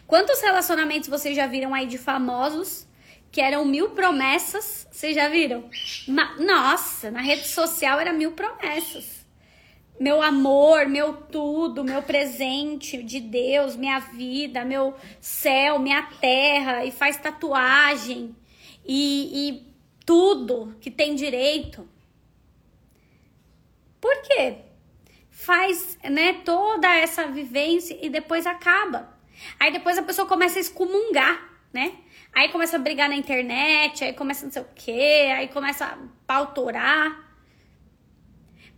[0.07, 2.87] Quantos relacionamentos vocês já viram aí de famosos
[3.37, 4.89] que eram mil promessas.
[4.91, 5.69] Vocês já viram?
[6.39, 9.16] Nossa, na rede social era mil promessas.
[9.99, 16.91] Meu amor, meu tudo, meu presente de Deus, minha vida, meu céu, minha terra, e
[16.91, 18.37] faz tatuagem
[18.85, 19.67] e, e
[20.05, 21.89] tudo que tem direito.
[24.01, 24.59] Por quê?
[25.31, 29.17] Faz né, toda essa vivência e depois acaba.
[29.59, 31.43] Aí depois a pessoa começa a excomungar,
[31.73, 31.95] né?
[32.33, 35.99] Aí começa a brigar na internet, aí começa não sei o quê, aí começa a
[36.27, 37.26] pautorar.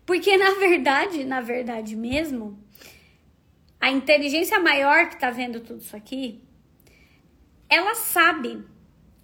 [0.08, 2.58] Porque na verdade, na verdade mesmo,
[3.78, 6.42] a inteligência maior que tá vendo tudo isso aqui,
[7.68, 8.64] ela sabe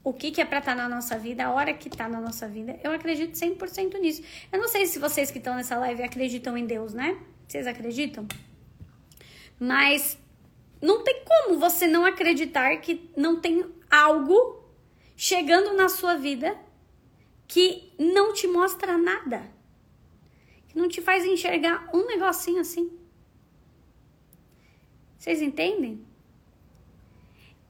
[0.05, 2.20] o que, que é pra estar tá na nossa vida, a hora que tá na
[2.20, 2.78] nossa vida.
[2.85, 4.22] Eu acredito 100% nisso.
[4.53, 7.18] Eu não sei se vocês que estão nessa live acreditam em Deus, né?
[7.49, 8.28] Vocês acreditam?
[9.59, 10.18] Mas
[10.82, 14.62] não tem como você não acreditar que não tem algo
[15.16, 16.55] chegando na sua vida
[17.49, 19.54] que não te mostra nada.
[20.75, 22.91] Que não te faz enxergar um negocinho assim.
[25.16, 26.05] Vocês entendem?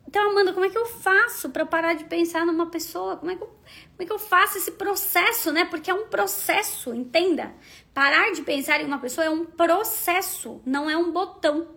[0.08, 3.18] Então, Amanda, como é que eu faço para parar de pensar numa pessoa?
[3.18, 5.66] Como é, que eu, como é que eu faço esse processo, né?
[5.66, 7.54] Porque é um processo, entenda.
[7.92, 11.68] Parar de pensar em uma pessoa é um processo, não é um botão.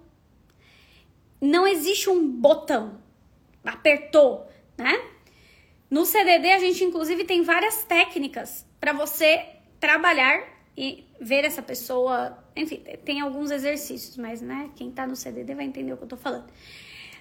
[1.42, 3.02] Não existe um botão.
[3.66, 4.48] Apertou,
[4.78, 4.98] né?
[5.90, 9.46] No CDD, a gente inclusive tem várias técnicas para você
[9.80, 10.48] trabalhar
[10.78, 12.38] e ver essa pessoa.
[12.56, 16.08] Enfim, tem alguns exercícios, mas né, quem tá no CDD vai entender o que eu
[16.08, 16.46] tô falando.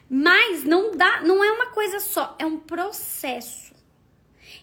[0.08, 3.74] Mas não dá, não é uma coisa só, é um processo.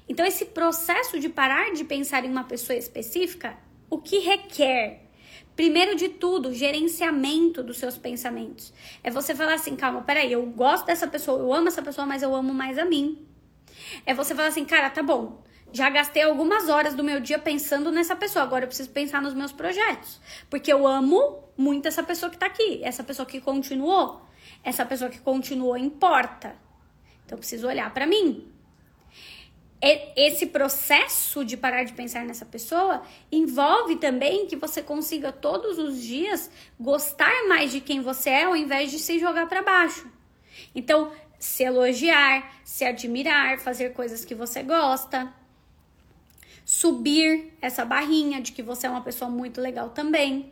[0.07, 3.57] Então esse processo de parar de pensar em uma pessoa específica,
[3.89, 5.01] o que requer?
[5.55, 8.73] Primeiro de tudo, gerenciamento dos seus pensamentos.
[9.03, 12.23] É você falar assim, calma, peraí, eu gosto dessa pessoa, eu amo essa pessoa, mas
[12.23, 13.23] eu amo mais a mim.
[14.05, 15.43] É você falar assim, cara, tá bom,
[15.73, 19.33] já gastei algumas horas do meu dia pensando nessa pessoa, agora eu preciso pensar nos
[19.33, 20.21] meus projetos.
[20.49, 24.21] Porque eu amo muito essa pessoa que tá aqui, essa pessoa que continuou
[24.63, 26.55] essa pessoa que continuou importa.
[27.25, 28.49] Então, eu preciso olhar para mim.
[30.15, 36.01] Esse processo de parar de pensar nessa pessoa envolve também que você consiga todos os
[36.01, 36.49] dias
[36.79, 40.09] gostar mais de quem você é ao invés de se jogar para baixo.
[40.73, 45.33] Então, se elogiar, se admirar, fazer coisas que você gosta,
[46.65, 50.51] subir essa barrinha de que você é uma pessoa muito legal também.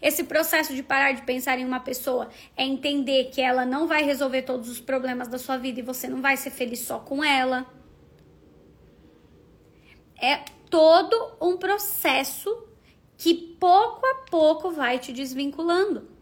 [0.00, 4.02] Esse processo de parar de pensar em uma pessoa é entender que ela não vai
[4.02, 7.22] resolver todos os problemas da sua vida e você não vai ser feliz só com
[7.22, 7.66] ela.
[10.20, 10.36] É
[10.70, 12.64] todo um processo
[13.16, 16.16] que pouco a pouco vai te desvinculando.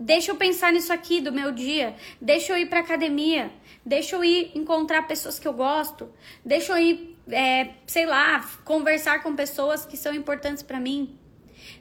[0.00, 1.96] Deixa eu pensar nisso aqui do meu dia.
[2.20, 3.50] Deixa eu ir para academia.
[3.84, 6.08] Deixa eu ir encontrar pessoas que eu gosto.
[6.44, 11.18] Deixa eu ir, é, sei lá, conversar com pessoas que são importantes para mim.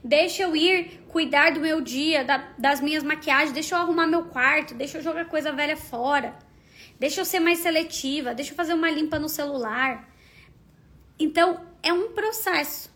[0.04, 4.26] Deixa eu ir cuidar do meu dia, da, das minhas maquiagens, deixa eu arrumar meu
[4.26, 6.38] quarto, deixa eu jogar coisa velha fora.
[7.00, 10.08] Deixa eu ser mais seletiva, deixa eu fazer uma limpa no celular.
[11.20, 12.92] Então, é um processo,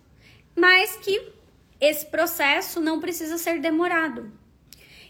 [0.56, 1.34] mas que
[1.80, 4.32] esse processo não precisa ser demorado.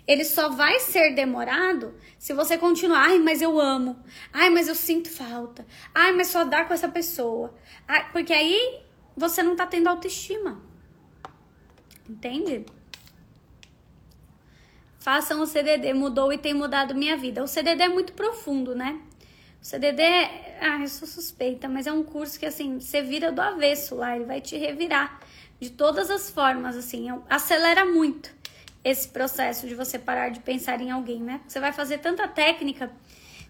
[0.08, 3.98] Ele só vai ser demorado se você continuar, ai, mas eu amo.
[4.34, 5.66] Ai, mas eu sinto falta.
[5.94, 7.54] Ai, mas só dá com essa pessoa.
[7.88, 8.82] Ai, porque aí
[9.16, 10.62] você não tá tendo autoestima.
[12.10, 12.66] Entende?
[15.00, 17.44] Façam o CDD, mudou e tem mudado minha vida.
[17.44, 19.02] O CDD é muito profundo, né?
[19.62, 20.58] O CDD, é...
[20.62, 24.16] ah, eu sou suspeita, mas é um curso que assim, você vira do avesso lá,
[24.16, 25.20] ele vai te revirar
[25.60, 28.41] de todas as formas, assim, é acelera muito
[28.84, 31.42] esse processo de você parar de pensar em alguém, né?
[31.48, 32.92] Você vai fazer tanta técnica,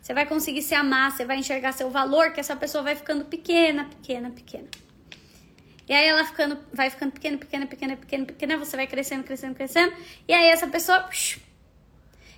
[0.02, 3.26] você vai conseguir se amar, você vai enxergar seu valor, que essa pessoa vai ficando
[3.26, 4.68] pequena, pequena, pequena.
[5.88, 9.56] E aí ela ficando, vai ficando pequena, pequena, pequena, pequena, pequena, você vai crescendo, crescendo,
[9.56, 9.94] crescendo.
[10.28, 11.10] E aí essa pessoa,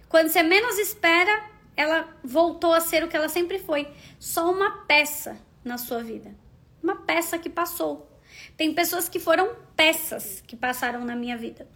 [0.09, 3.87] quando você menos espera, ela voltou a ser o que ela sempre foi,
[4.19, 6.33] só uma peça na sua vida.
[6.81, 8.09] Uma peça que passou.
[8.57, 11.67] Tem pessoas que foram peças que passaram na minha vida.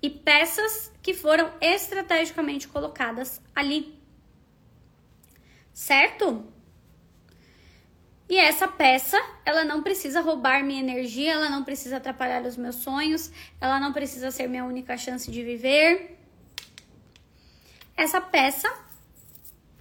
[0.00, 3.98] E peças que foram estrategicamente colocadas ali.
[5.72, 6.46] Certo?
[8.28, 12.76] E essa peça, ela não precisa roubar minha energia, ela não precisa atrapalhar os meus
[12.76, 16.18] sonhos, ela não precisa ser minha única chance de viver.
[17.96, 18.70] Essa peça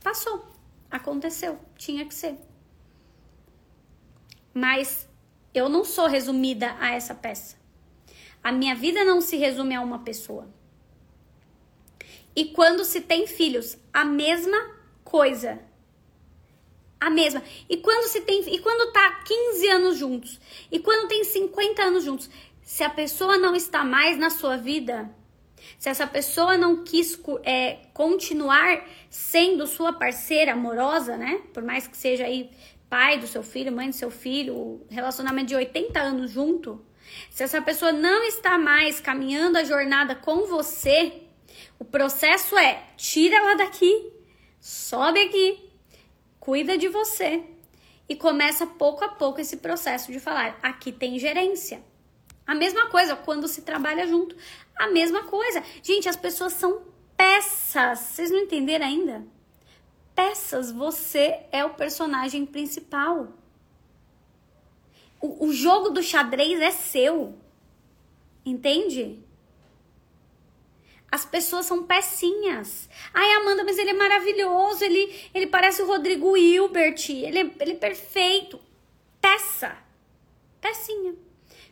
[0.02, 0.48] passou,
[0.90, 2.38] aconteceu, tinha que ser.
[4.54, 5.08] Mas
[5.54, 7.58] eu não sou resumida a essa peça.
[8.44, 10.48] A minha vida não se resume a uma pessoa.
[12.36, 15.60] E quando se tem filhos, a mesma coisa
[17.00, 17.44] a mesma.
[17.70, 20.40] E quando se tem e quando tá 15 anos juntos,
[20.72, 22.30] e quando tem 50 anos juntos,
[22.62, 25.10] se a pessoa não está mais na sua vida,
[25.78, 31.42] se essa pessoa não quis é, continuar sendo sua parceira amorosa, né?
[31.54, 32.50] Por mais que seja aí
[32.90, 36.84] pai do seu filho, mãe do seu filho, relacionamento de 80 anos junto,
[37.30, 41.24] se essa pessoa não está mais caminhando a jornada com você,
[41.80, 44.12] o processo é tira ela daqui,
[44.60, 45.70] sobe aqui,
[46.40, 47.44] cuida de você
[48.10, 51.84] e começa pouco a pouco esse processo de falar: aqui tem gerência.
[52.46, 54.36] A mesma coisa quando se trabalha junto.
[54.78, 55.62] A mesma coisa.
[55.84, 56.82] Gente, as pessoas são
[57.18, 58.00] peças.
[58.00, 59.26] Vocês não entenderam ainda?
[60.16, 63.34] Peças, você é o personagem principal.
[65.20, 67.36] O, o jogo do xadrez é seu.
[68.46, 69.20] Entende?
[71.12, 72.90] As pessoas são pecinhas.
[73.14, 74.84] Ai, Amanda, mas ele é maravilhoso.
[74.84, 77.10] Ele, ele parece o Rodrigo Hilbert.
[77.10, 78.60] Ele, é, ele é perfeito.
[79.22, 79.78] Peça.
[80.60, 81.16] Pecinha.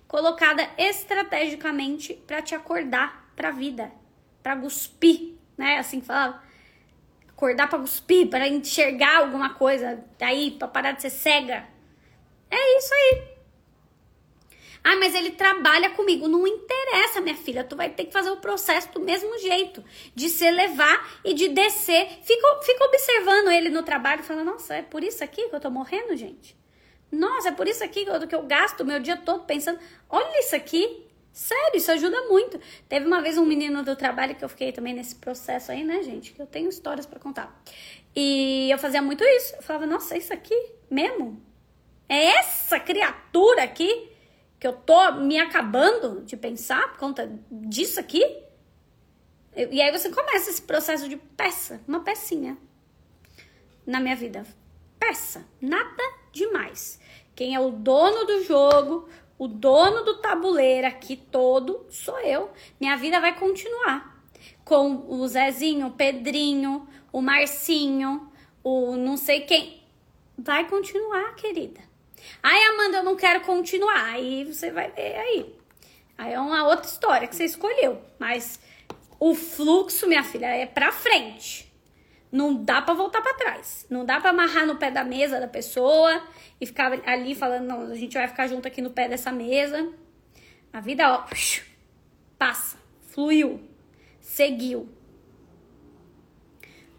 [0.07, 3.91] Colocada estrategicamente para te acordar pra vida.
[4.41, 5.79] Pra cuspir, né?
[5.79, 6.41] Assim que falava.
[7.27, 10.01] Acordar pra cuspir, para enxergar alguma coisa.
[10.17, 11.67] Daí, pra parar de ser cega.
[12.49, 13.34] É isso aí.
[14.88, 16.27] Ah, mas ele trabalha comigo.
[16.27, 17.63] Não interessa, minha filha.
[17.63, 19.83] Tu vai ter que fazer o processo do mesmo jeito.
[20.13, 22.07] De se elevar e de descer.
[22.21, 25.71] Fica, fica observando ele no trabalho, falando, nossa, é por isso aqui que eu tô
[25.71, 26.55] morrendo, gente?
[27.11, 29.79] Nossa, é por isso aqui que eu, que eu gasto o meu dia todo pensando,
[30.07, 31.03] olha isso aqui.
[31.33, 32.59] Sério, isso ajuda muito.
[32.88, 36.03] Teve uma vez um menino do trabalho que eu fiquei também nesse processo aí, né,
[36.03, 36.31] gente?
[36.31, 37.59] Que eu tenho histórias para contar.
[38.15, 39.55] E eu fazia muito isso.
[39.55, 40.55] Eu falava, nossa, é isso aqui
[40.91, 41.43] mesmo?
[42.07, 44.13] É essa criatura aqui?
[44.66, 48.20] Que eu tô me acabando de pensar por conta disso aqui.
[49.55, 52.57] E aí você começa esse processo de peça, uma pecinha
[53.86, 54.43] na minha vida.
[54.97, 56.99] Peça, nada demais.
[57.36, 59.07] Quem é o dono do jogo,
[59.38, 62.49] o dono do tabuleiro aqui todo, sou eu.
[62.82, 64.20] Minha vida vai continuar.
[64.63, 68.32] Com o Zezinho, o Pedrinho, o Marcinho,
[68.63, 69.84] o não sei quem.
[70.36, 71.82] Vai continuar, querida.
[72.41, 74.13] Ai, Amanda, eu não quero continuar.
[74.13, 75.55] Aí você vai ver aí.
[76.18, 78.01] Aí é uma outra história que você escolheu.
[78.20, 78.59] Mas
[79.20, 81.72] o fluxo, minha filha, é pra frente.
[82.32, 83.86] Não dá para voltar para trás.
[83.89, 86.22] Não dá para amarrar no pé da mesa da pessoa
[86.59, 89.91] e ficar ali falando, não, a gente vai ficar junto aqui no pé dessa mesa.
[90.74, 91.26] A vida, ó,
[92.38, 93.61] passa, fluiu,
[94.20, 94.89] seguiu.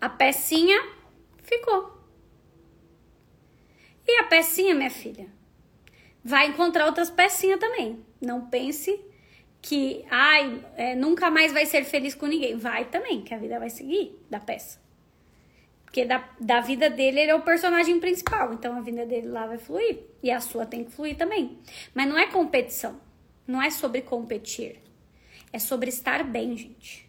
[0.01, 0.83] A pecinha
[1.43, 1.95] ficou.
[4.07, 5.26] E a pecinha, minha filha,
[6.24, 8.04] vai encontrar outras pecinhas também.
[8.20, 9.00] Não pense
[9.61, 12.57] que, ai, é, nunca mais vai ser feliz com ninguém.
[12.57, 14.80] Vai também, que a vida vai seguir da peça.
[15.84, 18.52] Porque da, da vida dele, ele é o personagem principal.
[18.52, 20.00] Então a vida dele lá vai fluir.
[20.22, 21.59] E a sua tem que fluir também.
[21.94, 23.00] Mas não é competição.
[23.46, 24.80] Não é sobre competir.
[25.52, 27.05] É sobre estar bem, gente.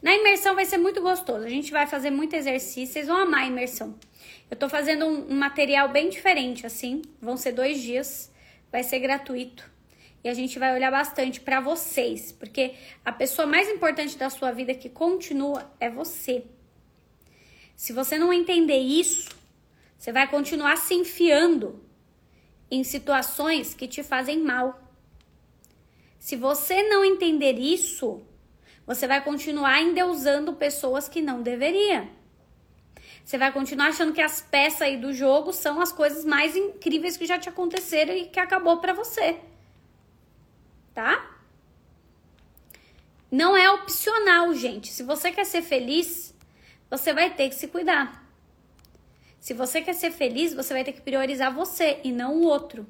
[0.00, 1.44] Na imersão vai ser muito gostoso.
[1.44, 2.92] A gente vai fazer muito exercício.
[2.92, 3.98] Vocês vão amar a imersão.
[4.50, 7.02] Eu tô fazendo um, um material bem diferente, assim.
[7.20, 8.32] Vão ser dois dias.
[8.70, 9.68] Vai ser gratuito.
[10.22, 12.30] E a gente vai olhar bastante para vocês.
[12.30, 12.74] Porque
[13.04, 16.44] a pessoa mais importante da sua vida que continua é você.
[17.74, 19.30] Se você não entender isso,
[19.96, 21.84] você vai continuar se enfiando
[22.70, 24.80] em situações que te fazem mal.
[26.18, 28.22] Se você não entender isso,
[28.88, 32.08] você vai continuar endeusando pessoas que não deveria.
[33.22, 37.14] Você vai continuar achando que as peças aí do jogo são as coisas mais incríveis
[37.14, 39.38] que já te aconteceram e que acabou para você.
[40.94, 41.38] Tá?
[43.30, 44.90] Não é opcional, gente.
[44.90, 46.34] Se você quer ser feliz,
[46.88, 48.26] você vai ter que se cuidar.
[49.38, 52.86] Se você quer ser feliz, você vai ter que priorizar você e não o outro.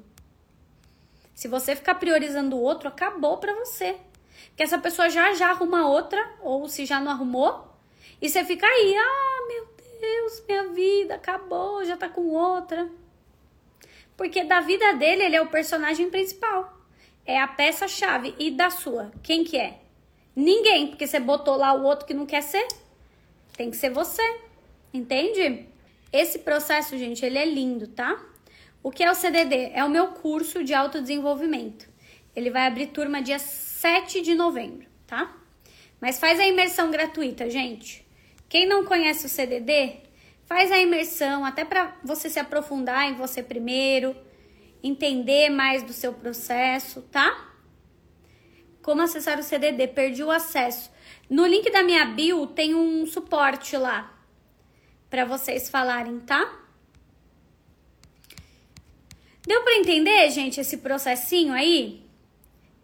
[1.35, 3.99] Se você ficar priorizando o outro, acabou para você.
[4.55, 7.67] Que essa pessoa já já arruma outra, ou se já não arrumou,
[8.21, 9.67] e você fica aí, ah, meu
[10.01, 12.89] Deus, minha vida acabou, já tá com outra.
[14.17, 16.77] Porque da vida dele, ele é o personagem principal.
[17.25, 18.35] É a peça-chave.
[18.37, 19.11] E da sua?
[19.23, 19.79] Quem que é?
[20.35, 22.67] Ninguém, porque você botou lá o outro que não quer ser.
[23.55, 24.21] Tem que ser você.
[24.93, 25.65] Entende?
[26.11, 28.21] Esse processo, gente, ele é lindo, tá?
[28.83, 29.71] O que é o CDD?
[29.73, 31.88] É o meu curso de autodesenvolvimento.
[32.35, 35.35] Ele vai abrir turma dia 7 de novembro, tá?
[35.99, 38.05] Mas faz a imersão gratuita, gente.
[38.47, 39.97] Quem não conhece o CDD,
[40.45, 44.15] faz a imersão até para você se aprofundar em você primeiro,
[44.81, 47.49] entender mais do seu processo, tá?
[48.81, 49.87] Como acessar o CDD?
[49.87, 50.89] Perdi o acesso.
[51.29, 54.17] No link da minha bio tem um suporte lá
[55.09, 56.59] para vocês falarem, tá?
[59.45, 62.08] Deu para entender, gente, esse processinho aí?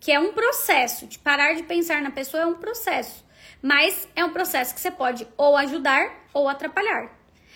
[0.05, 3.25] Que é um processo de parar de pensar na pessoa é um processo.
[3.59, 7.09] Mas é um processo que você pode ou ajudar ou atrapalhar.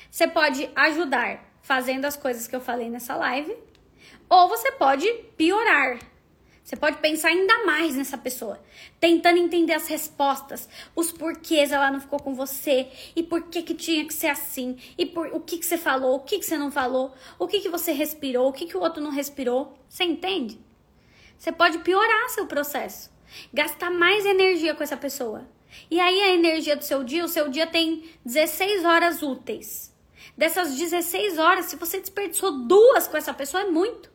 [0.09, 3.55] Você pode ajudar fazendo as coisas que eu falei nessa live,
[4.27, 5.99] ou você pode piorar.
[6.63, 8.59] Você pode pensar ainda mais nessa pessoa,
[8.99, 13.75] tentando entender as respostas, os porquês ela não ficou com você, e por que que
[13.75, 16.57] tinha que ser assim, e por o que que você falou, o que que você
[16.57, 19.77] não falou, o que que você respirou, o que que o outro não respirou.
[19.87, 20.67] Você entende?
[21.39, 23.09] Você pode piorar seu processo,
[23.53, 25.47] gastar mais energia com essa pessoa.
[25.89, 29.95] E aí a energia do seu dia, o seu dia tem 16 horas úteis.
[30.37, 34.11] Dessas 16 horas, se você desperdiçou duas com essa pessoa, é muito.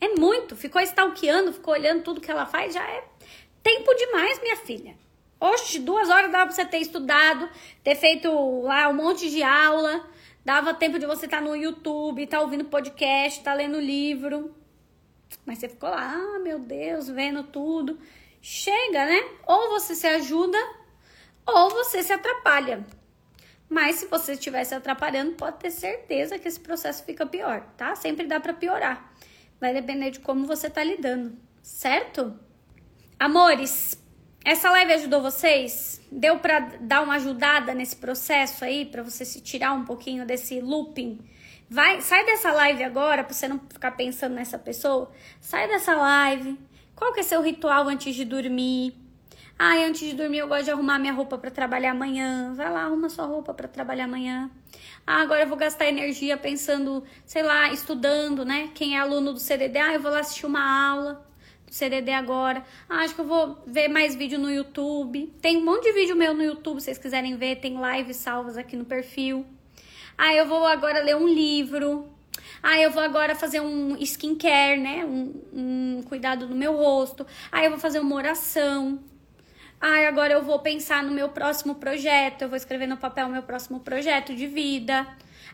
[0.00, 0.56] É muito.
[0.56, 3.04] Ficou stalkeando, ficou olhando tudo que ela faz, já é
[3.62, 4.96] tempo demais, minha filha.
[5.38, 7.50] Oxe, duas horas dava pra você ter estudado,
[7.82, 8.30] ter feito
[8.62, 10.08] lá um monte de aula.
[10.42, 13.78] Dava tempo de você estar tá no YouTube, estar tá ouvindo podcast, estar tá lendo
[13.78, 14.63] livro.
[15.44, 17.98] Mas você ficou lá, ah, meu Deus, vendo tudo.
[18.40, 19.22] Chega, né?
[19.46, 20.58] Ou você se ajuda,
[21.46, 22.84] ou você se atrapalha.
[23.68, 27.94] Mas se você estiver se atrapalhando, pode ter certeza que esse processo fica pior, tá?
[27.96, 29.12] Sempre dá para piorar.
[29.60, 32.38] Vai depender de como você tá lidando, certo?
[33.18, 34.00] Amores,
[34.44, 36.00] essa live ajudou vocês?
[36.12, 40.60] Deu para dar uma ajudada nesse processo aí, para você se tirar um pouquinho desse
[40.60, 41.18] looping?
[41.68, 45.10] Vai, sai dessa live agora, para você não ficar pensando nessa pessoa.
[45.40, 46.58] Sai dessa live.
[46.94, 48.94] Qual que é seu ritual antes de dormir?
[49.58, 52.52] Ai, antes de dormir eu gosto de arrumar minha roupa para trabalhar amanhã.
[52.54, 54.50] Vai lá, arruma sua roupa para trabalhar amanhã.
[55.06, 58.70] Ah, agora eu vou gastar energia pensando, sei lá, estudando, né?
[58.74, 61.24] Quem é aluno do CDD, ah, eu vou lá assistir uma aula.
[61.74, 62.64] CDD agora.
[62.88, 65.26] Ah, acho que eu vou ver mais vídeo no YouTube.
[65.42, 67.56] Tem um monte de vídeo meu no YouTube, se vocês quiserem ver.
[67.56, 69.44] Tem lives salvas aqui no perfil.
[70.16, 72.08] Ah, eu vou agora ler um livro.
[72.62, 75.04] Ah, eu vou agora fazer um skincare, né?
[75.04, 77.26] Um, um cuidado no meu rosto.
[77.52, 78.98] Ah, eu vou fazer uma oração.
[79.80, 82.42] Ah, agora eu vou pensar no meu próximo projeto.
[82.42, 85.06] Eu vou escrever no papel o meu próximo projeto de vida.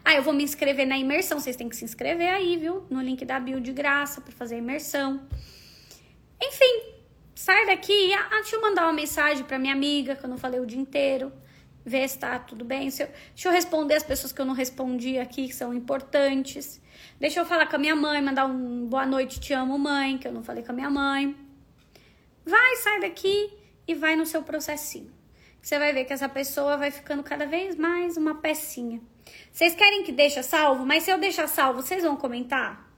[0.04, 1.40] Ah, eu vou me inscrever na imersão.
[1.40, 2.86] Vocês têm que se inscrever aí, viu?
[2.88, 5.20] No link da bio de graça para fazer a imersão.
[6.40, 6.92] Enfim,
[7.34, 8.12] sai daqui.
[8.14, 10.78] Ah, deixa eu mandar uma mensagem para minha amiga que eu não falei o dia
[10.78, 11.32] inteiro.
[11.84, 12.90] Ver se tá tudo bem.
[12.90, 16.80] Se eu, deixa eu responder as pessoas que eu não respondi aqui, que são importantes.
[17.18, 20.28] Deixa eu falar com a minha mãe, mandar um boa noite, te amo, mãe, que
[20.28, 21.34] eu não falei com a minha mãe.
[22.44, 23.52] Vai, sai daqui
[23.86, 25.10] e vai no seu processinho.
[25.62, 29.00] Você vai ver que essa pessoa vai ficando cada vez mais uma pecinha.
[29.52, 30.86] Vocês querem que deixe salvo?
[30.86, 32.88] Mas se eu deixar salvo, vocês vão comentar?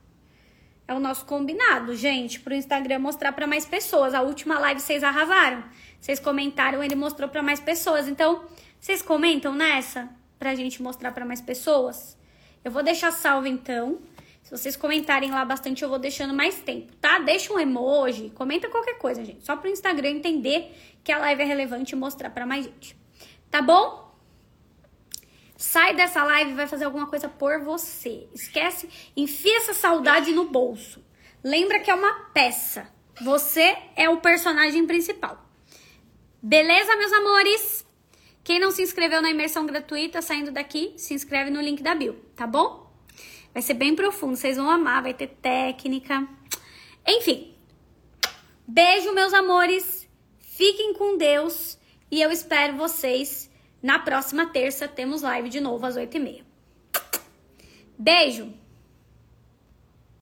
[0.87, 4.13] É o nosso combinado, gente, pro Instagram mostrar para mais pessoas.
[4.13, 5.63] A última live vocês arrasaram.
[5.99, 8.07] Vocês comentaram, ele mostrou para mais pessoas.
[8.07, 8.43] Então,
[8.83, 12.17] vocês comentam nessa pra gente mostrar para mais pessoas?
[12.65, 14.01] Eu vou deixar salvo então.
[14.41, 17.17] Se vocês comentarem lá bastante, eu vou deixando mais tempo, tá?
[17.19, 19.45] Deixa um emoji, comenta qualquer coisa, gente.
[19.45, 22.93] Só pro Instagram entender que a live é relevante e mostrar para mais gente.
[23.49, 24.13] Tá bom?
[25.55, 28.27] Sai dessa live e vai fazer alguma coisa por você.
[28.33, 31.01] Esquece, enfia essa saudade no bolso.
[31.41, 32.93] Lembra que é uma peça.
[33.21, 35.41] Você é o personagem principal.
[36.41, 37.92] Beleza, meus amores?
[38.43, 42.15] Quem não se inscreveu na imersão gratuita, saindo daqui, se inscreve no link da bio,
[42.35, 42.91] tá bom?
[43.53, 46.27] Vai ser bem profundo, vocês vão amar, vai ter técnica.
[47.07, 47.55] Enfim.
[48.67, 50.09] Beijo, meus amores.
[50.39, 51.77] Fiquem com Deus
[52.11, 53.49] e eu espero vocês
[53.81, 56.43] na próxima terça temos live de novo às 8h30.
[57.97, 58.62] Beijo!